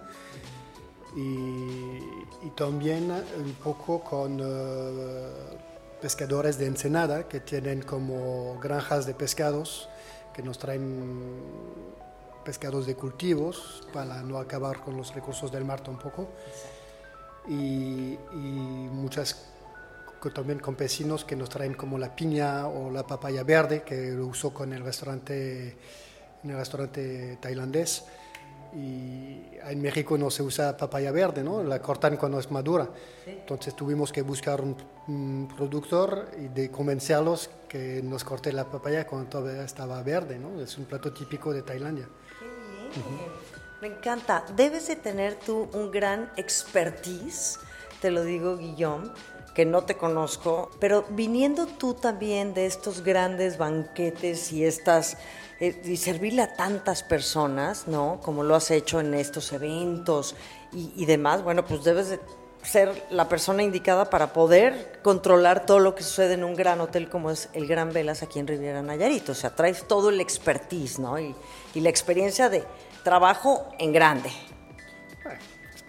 y, 1.16 1.99
y 2.47 2.51
también 2.55 3.11
un 3.11 3.55
poco 3.62 4.01
con 4.01 4.40
uh, 4.40 5.59
pescadores 6.01 6.59
de 6.59 6.66
Ensenada 6.66 7.29
que 7.29 7.40
tienen 7.40 7.83
como 7.83 8.59
granjas 8.61 9.07
de 9.07 9.14
pescados 9.14 9.88
que 10.35 10.42
nos 10.42 10.59
traen 10.59 11.42
pescados 12.44 12.87
de 12.87 12.94
cultivos 12.94 13.87
para 13.92 14.23
no 14.23 14.38
acabar 14.38 14.81
con 14.81 14.97
los 14.97 15.14
recursos 15.14 15.51
del 15.51 15.64
mar 15.64 15.81
tampoco. 15.81 16.29
Y, 17.49 18.18
y 18.33 18.88
muchas 18.92 19.49
también 20.35 20.59
campesinos 20.59 21.25
que 21.25 21.37
nos 21.37 21.49
traen 21.49 21.75
como 21.75 21.97
la 21.99 22.14
piña 22.14 22.66
o 22.66 22.90
la 22.90 23.07
papaya 23.07 23.44
verde 23.44 23.83
que 23.83 24.11
lo 24.11 24.27
uso 24.27 24.53
con 24.53 24.73
el 24.73 24.83
restaurante 24.83 25.77
en 26.42 26.51
el 26.51 26.57
restaurante 26.57 27.38
tailandés 27.40 28.05
y 28.75 29.43
en 29.65 29.81
México 29.81 30.17
no 30.19 30.31
se 30.31 30.43
usa 30.43 30.77
papaya 30.77 31.11
verde, 31.13 31.43
¿no? 31.43 31.63
La 31.63 31.81
cortan 31.81 32.17
cuando 32.17 32.39
es 32.39 32.51
madura. 32.51 32.89
Entonces 33.27 33.75
tuvimos 33.75 34.13
que 34.13 34.23
buscar 34.23 34.61
un, 34.61 35.49
productor 35.57 36.31
y 36.39 36.49
de 36.49 36.71
convencerlos 36.71 37.51
que 37.69 38.03
nos 38.03 38.25
corte 38.25 38.53
la 38.53 38.65
papaya 38.65 39.07
cuando 39.07 39.31
todavía 39.31 39.65
estaba 39.65 40.03
verde, 40.03 40.39
¿no? 40.39 40.61
Es 40.61 40.77
un 40.77 40.85
plato 40.85 41.13
típico 41.13 41.53
de 41.53 41.63
Tailandia. 41.63 42.09
Qué 42.39 43.01
bien. 43.01 43.31
Me 43.81 43.89
encanta. 43.89 44.45
Debes 44.57 44.89
de 44.89 44.97
tener 44.97 45.37
tú 45.37 45.69
un 45.73 45.91
gran 45.91 46.31
expertise, 46.37 47.59
te 48.01 48.11
lo 48.11 48.25
digo 48.25 48.57
Guillaume, 48.57 49.11
que 49.59 49.66
no 49.66 49.83
te 49.83 49.97
conozco, 49.97 50.71
pero 50.79 51.05
viniendo 51.09 51.66
tú 51.66 51.92
también 51.92 52.55
de 52.55 52.64
estos 52.64 53.03
grandes 53.03 53.59
banquetes 53.59 54.53
y 54.53 54.64
estas 54.64 55.16
eh, 55.59 55.83
y 55.85 55.97
servirle 55.97 56.42
a 56.42 56.55
tantas 56.55 57.03
personas, 57.03 57.88
¿no? 57.88 58.21
Como 58.23 58.44
lo 58.44 58.55
has 58.55 58.71
hecho 58.71 59.01
en 59.01 59.14
estos 59.14 59.53
eventos 59.53 60.37
y, 60.73 60.92
y 60.94 61.07
demás, 61.07 61.42
bueno, 61.42 61.64
pues 61.64 61.83
debes 61.83 62.11
de 62.11 62.21
ser 62.62 63.09
la 63.11 63.29
persona 63.29 63.64
indicada 63.64 64.09
para 64.11 64.33
poder 64.33 65.01
controlar 65.03 65.66
todo 65.66 65.81
lo 65.81 65.97
que 65.97 66.05
sucede 66.05 66.35
en 66.35 66.44
un 66.44 66.55
gran 66.55 66.81
hotel 66.81 67.09
como 67.09 67.33
es 67.33 67.49
el 67.53 67.66
Gran 67.66 67.92
Velas 67.92 68.23
aquí 68.23 68.38
en 68.38 68.47
Riviera 68.47 68.81
Nayarit. 68.81 69.29
O 69.29 69.35
sea, 69.35 69.57
traes 69.57 69.88
todo 69.88 70.11
el 70.11 70.21
expertise, 70.21 71.01
¿no? 71.01 71.18
Y, 71.18 71.35
y 71.75 71.81
la 71.81 71.88
experiencia 71.88 72.49
de 72.49 72.64
trabajo 73.03 73.66
en 73.81 73.92
grande. 73.92 74.31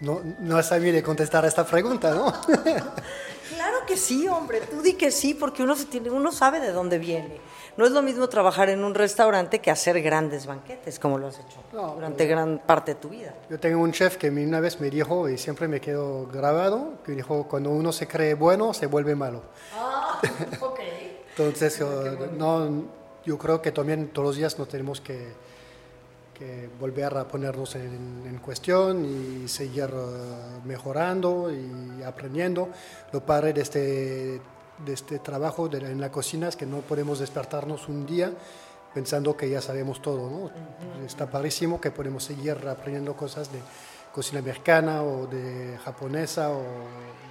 No, 0.00 0.22
no 0.40 0.60
sabía 0.64 0.92
de 0.92 1.04
contestar 1.04 1.44
a 1.44 1.46
esta 1.46 1.64
pregunta, 1.64 2.12
¿no? 2.12 2.32
que 3.90 3.96
sí, 3.96 4.28
hombre. 4.28 4.60
Tú 4.60 4.82
di 4.82 4.94
que 4.94 5.10
sí, 5.10 5.34
porque 5.34 5.64
uno, 5.64 5.74
se 5.74 5.86
tiene, 5.86 6.10
uno 6.10 6.30
sabe 6.30 6.60
de 6.60 6.70
dónde 6.70 6.98
viene. 6.98 7.40
No 7.76 7.84
es 7.84 7.90
lo 7.90 8.02
mismo 8.02 8.28
trabajar 8.28 8.68
en 8.68 8.84
un 8.84 8.94
restaurante 8.94 9.58
que 9.58 9.70
hacer 9.70 10.00
grandes 10.00 10.46
banquetes, 10.46 11.00
como 11.00 11.18
lo 11.18 11.26
has 11.26 11.40
hecho 11.40 11.60
no, 11.72 11.94
durante 11.94 12.26
gran 12.26 12.60
parte 12.64 12.94
de 12.94 13.00
tu 13.00 13.08
vida. 13.08 13.34
Yo 13.48 13.58
tengo 13.58 13.82
un 13.82 13.90
chef 13.90 14.16
que 14.16 14.30
una 14.30 14.60
vez 14.60 14.80
me 14.80 14.90
dijo, 14.90 15.28
y 15.28 15.38
siempre 15.38 15.66
me 15.66 15.80
quedó 15.80 16.26
grabado, 16.26 16.94
que 17.04 17.12
dijo, 17.12 17.48
cuando 17.48 17.70
uno 17.70 17.90
se 17.90 18.06
cree 18.06 18.34
bueno, 18.34 18.72
se 18.74 18.86
vuelve 18.86 19.16
malo. 19.16 19.42
Ah, 19.74 20.20
ok. 20.60 20.80
Entonces, 21.36 21.82
no, 22.36 22.84
yo 23.24 23.38
creo 23.38 23.60
que 23.60 23.72
también 23.72 24.08
todos 24.08 24.28
los 24.28 24.36
días 24.36 24.56
nos 24.56 24.68
tenemos 24.68 25.00
que, 25.00 25.32
que 26.40 26.70
volver 26.80 27.14
a 27.18 27.28
ponernos 27.28 27.74
en, 27.74 28.22
en 28.24 28.38
cuestión 28.38 29.04
y 29.04 29.46
seguir 29.46 29.90
uh, 29.92 30.66
mejorando 30.66 31.50
y 31.52 32.02
aprendiendo. 32.02 32.70
Lo 33.12 33.20
padre 33.20 33.52
de 33.52 33.60
este, 33.60 34.40
de 34.86 34.92
este 34.92 35.18
trabajo 35.18 35.68
de, 35.68 35.78
en 35.78 36.00
la 36.00 36.10
cocina 36.10 36.48
es 36.48 36.56
que 36.56 36.64
no 36.64 36.78
podemos 36.78 37.18
despertarnos 37.18 37.88
un 37.88 38.06
día 38.06 38.32
pensando 38.94 39.36
que 39.36 39.50
ya 39.50 39.60
sabemos 39.60 40.00
todo. 40.00 40.30
¿no? 40.30 40.50
Está 41.04 41.30
padrísimo 41.30 41.78
que 41.78 41.90
podemos 41.90 42.24
seguir 42.24 42.56
aprendiendo 42.66 43.14
cosas 43.14 43.52
de 43.52 43.58
cocina 44.10 44.38
americana 44.38 45.02
o 45.02 45.26
de 45.26 45.78
japonesa 45.84 46.52
o 46.52 46.62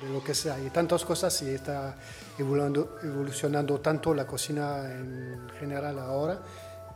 de 0.04 0.14
lo 0.14 0.24
que 0.24 0.36
sea. 0.36 0.54
Hay 0.54 0.70
tantas 0.70 1.04
cosas 1.04 1.42
y 1.42 1.50
está 1.50 1.96
evolucionando, 2.38 3.00
evolucionando 3.02 3.80
tanto 3.80 4.14
la 4.14 4.28
cocina 4.28 4.86
en 4.86 5.50
general 5.60 5.98
ahora 5.98 6.40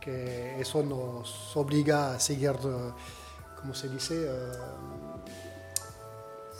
que 0.04 0.60
eso 0.60 0.82
nos 0.82 1.56
obliga 1.56 2.14
a 2.14 2.20
seguir, 2.20 2.50
uh, 2.50 2.92
como 3.58 3.74
se 3.74 3.88
dice? 3.88 4.28
Uh, 4.28 5.20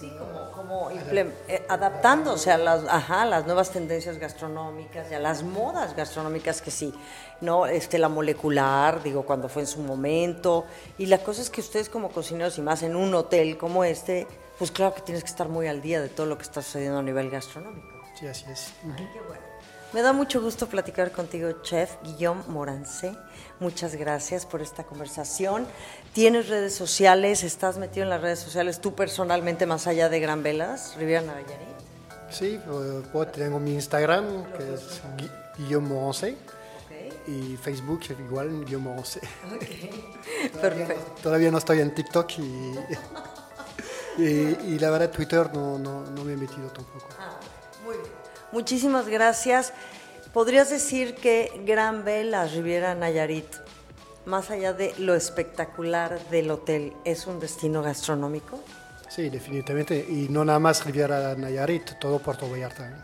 sí, 0.01 0.11
como, 0.19 0.51
como 0.53 0.91
eh, 0.91 1.67
adaptándose 1.69 2.51
a 2.51 2.57
las, 2.57 2.85
ajá, 2.89 3.27
las 3.27 3.45
nuevas 3.45 3.71
tendencias 3.71 4.17
gastronómicas 4.17 5.11
y 5.11 5.15
a 5.15 5.19
las 5.19 5.43
modas 5.43 5.95
gastronómicas 5.95 6.63
que 6.63 6.71
sí, 6.71 6.95
¿no? 7.43 7.67
Este, 7.67 7.99
la 7.99 8.09
molecular, 8.09 9.03
digo, 9.03 9.25
cuando 9.27 9.51
fue 9.51 9.63
en 9.63 9.69
su 9.69 9.81
momento. 9.81 10.65
Y 10.97 11.07
la 11.07 11.19
cosa 11.19 11.43
es 11.43 11.51
que 11.51 11.61
ustedes 11.61 11.91
como 11.91 12.09
cocineros 12.09 12.57
y 12.57 12.63
más 12.63 12.83
en 12.83 12.97
un 12.97 13.15
hotel 13.15 13.59
como 13.59 13.85
este, 13.85 14.27
pues 14.59 14.71
claro 14.71 14.95
que 14.95 15.03
tienes 15.03 15.23
que 15.23 15.31
estar 15.31 15.51
muy 15.51 15.67
al 15.67 15.83
día 15.83 16.01
de 16.01 16.09
todo 16.09 16.27
lo 16.27 16.39
que 16.39 16.45
está 16.45 16.63
sucediendo 16.63 17.01
a 17.01 17.03
nivel 17.03 17.29
gastronómico. 17.29 17.89
Sí, 18.19 18.27
así 18.27 18.47
es. 18.51 18.73
qué 18.81 19.21
bueno. 19.29 19.54
Me 19.95 20.03
da 20.03 20.13
mucho 20.13 20.43
gusto 20.43 20.67
platicar 20.67 21.13
contigo, 21.13 21.63
chef 21.63 21.93
Guillaume 22.03 22.43
Morancé. 22.49 23.17
Muchas 23.61 23.95
gracias 23.95 24.45
por 24.45 24.61
esta 24.61 24.83
conversación. 24.83 25.69
¿Tienes 26.13 26.49
redes 26.49 26.75
sociales? 26.75 27.45
¿Estás 27.45 27.79
metido 27.79 28.03
en 28.03 28.11
las 28.11 28.21
redes 28.21 28.41
sociales 28.41 28.81
tú 28.81 28.97
personalmente 28.97 29.67
más 29.67 29.87
allá 29.87 30.09
de 30.09 30.19
Gran 30.19 30.43
Velas, 30.43 30.97
Riviera 30.99 31.21
Navallarí? 31.21 31.67
Sí, 32.29 32.59
pues, 33.13 33.31
tengo 33.31 33.61
mi 33.61 33.75
Instagram, 33.75 34.25
que 34.55 34.75
es 34.75 35.01
Guillaume 35.59 35.89
Morancé. 35.91 36.37
Y 37.29 37.57
Facebook 37.57 38.01
igual, 38.19 38.65
Guillaume 38.65 38.89
Morancé. 38.89 39.21
Perfecto. 40.61 41.15
Todavía 41.23 41.53
no 41.53 41.59
estoy 41.59 41.79
en 41.79 41.95
TikTok 41.95 42.31
y, 44.19 44.25
y, 44.25 44.79
la 44.81 44.91
verdad 44.91 45.13
Twitter 45.13 45.55
no, 45.55 45.79
no, 45.79 46.05
no 46.05 46.25
me 46.25 46.33
he 46.33 46.37
metido 46.37 46.67
tampoco. 46.71 47.07
Ah. 47.17 47.39
Muchísimas 48.55 49.09
gracias. 49.09 49.73
¿Podrías 50.33 50.71
decir 50.71 51.17
que 51.17 51.51
Gran 51.67 52.05
Vela, 52.05 52.47
Riviera 52.47 52.95
Nayarit, 52.95 53.49
más 54.27 54.49
allá 54.49 54.73
de 54.73 54.95
lo 54.97 55.17
espectacular 55.17 56.21
del 56.31 56.53
hotel, 56.53 56.93
es 57.05 57.27
un 57.27 57.41
destino 57.41 57.83
gastronómico? 57.83 58.61
Sí, 59.09 59.29
definitivamente. 59.29 60.07
Y 60.09 60.29
no 60.31 60.45
nada 60.45 60.61
más 60.61 60.85
Riviera 60.85 61.35
Nayarit, 61.35 61.99
todo 61.99 62.21
Puerto 62.21 62.49
Vallarta. 62.49 62.89
¿eh? 62.89 62.95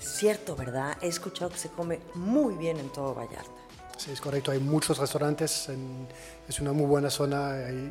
Cierto, 0.00 0.54
¿verdad? 0.54 0.98
He 1.00 1.08
escuchado 1.08 1.50
que 1.50 1.56
se 1.56 1.70
come 1.70 1.98
muy 2.12 2.56
bien 2.56 2.78
en 2.78 2.90
todo 2.90 3.14
Vallarta. 3.14 3.50
Sí, 3.96 4.10
es 4.12 4.20
correcto. 4.20 4.50
Hay 4.50 4.58
muchos 4.58 4.98
restaurantes. 4.98 5.70
es 6.46 6.60
una 6.60 6.72
muy 6.72 6.84
buena 6.84 7.08
zona. 7.08 7.52
Hay 7.52 7.90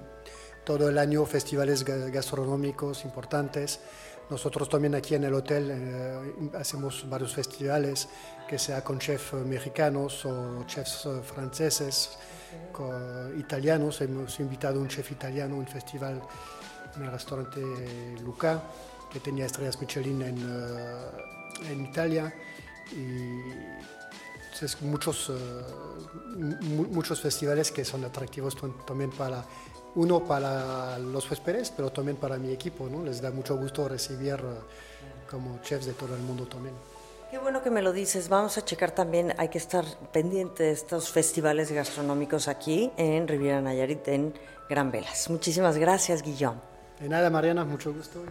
todo 0.64 0.90
el 0.90 1.00
año 1.00 1.26
festivales 1.26 1.84
gastronómicos 1.84 3.04
importantes. 3.04 3.80
Nosotros 4.30 4.68
también 4.68 4.94
aquí 4.94 5.16
en 5.16 5.24
el 5.24 5.34
hotel 5.34 5.70
eh, 5.72 6.50
hacemos 6.60 7.10
varios 7.10 7.34
festivales, 7.34 8.10
que 8.48 8.60
sea 8.60 8.84
con 8.84 9.00
chefs 9.00 9.34
mexicanos 9.34 10.26
o 10.26 10.66
chefs 10.66 11.06
eh, 11.06 11.22
franceses, 11.24 12.18
italianos. 13.38 14.02
Hemos 14.02 14.40
invitado 14.42 14.80
a 14.80 14.82
un 14.82 14.90
chef 14.90 15.12
italiano 15.12 15.56
a 15.56 15.60
un 15.60 15.68
festival 15.68 16.22
en 16.96 17.04
el 17.04 17.12
restaurante 17.12 17.62
Luca, 18.22 18.62
que 19.12 19.22
tenía 19.22 19.46
estrellas 19.46 19.80
Michelin 19.80 20.22
eh, 20.22 21.72
en 21.72 21.86
Italia. 21.86 22.34
Y 22.92 23.42
muchos, 24.82 25.32
muchos 26.92 27.22
festivales 27.22 27.72
que 27.72 27.86
son 27.86 28.04
atractivos 28.04 28.58
también 28.86 29.12
para 29.12 29.46
uno 29.98 30.24
para 30.24 30.98
los 31.00 31.30
huéspedes, 31.30 31.72
pero 31.76 31.92
también 31.92 32.18
para 32.18 32.38
mi 32.38 32.52
equipo, 32.52 32.88
¿no? 32.88 33.04
Les 33.04 33.20
da 33.20 33.32
mucho 33.32 33.58
gusto 33.58 33.90
recibir 33.90 34.36
eh, 34.36 35.28
como 35.30 35.60
chefs 35.64 35.88
de 35.88 35.94
todo 35.94 36.16
el 36.16 36.22
mundo 36.22 36.46
también. 36.46 36.76
Qué 37.32 37.40
bueno 37.40 37.62
que 37.62 37.72
me 37.72 37.82
lo 37.82 37.92
dices. 37.92 38.30
Vamos 38.30 38.58
a 38.58 38.64
checar 38.64 38.92
también, 38.92 39.34
hay 39.38 39.50
que 39.50 39.58
estar 39.58 39.84
pendiente 40.14 40.64
de 40.64 40.72
estos 40.72 41.10
festivales 41.10 41.72
gastronómicos 41.72 42.48
aquí 42.48 42.92
en 42.96 43.28
Riviera 43.28 43.60
Nayarit, 43.60 44.08
en 44.08 44.34
Gran 44.70 44.92
Velas. 44.92 45.30
Muchísimas 45.30 45.78
gracias, 45.78 46.22
Guillón. 46.22 46.62
De 47.00 47.10
nada, 47.10 47.30
Mariana, 47.30 47.66
mucho 47.66 47.92
gusto. 47.92 48.24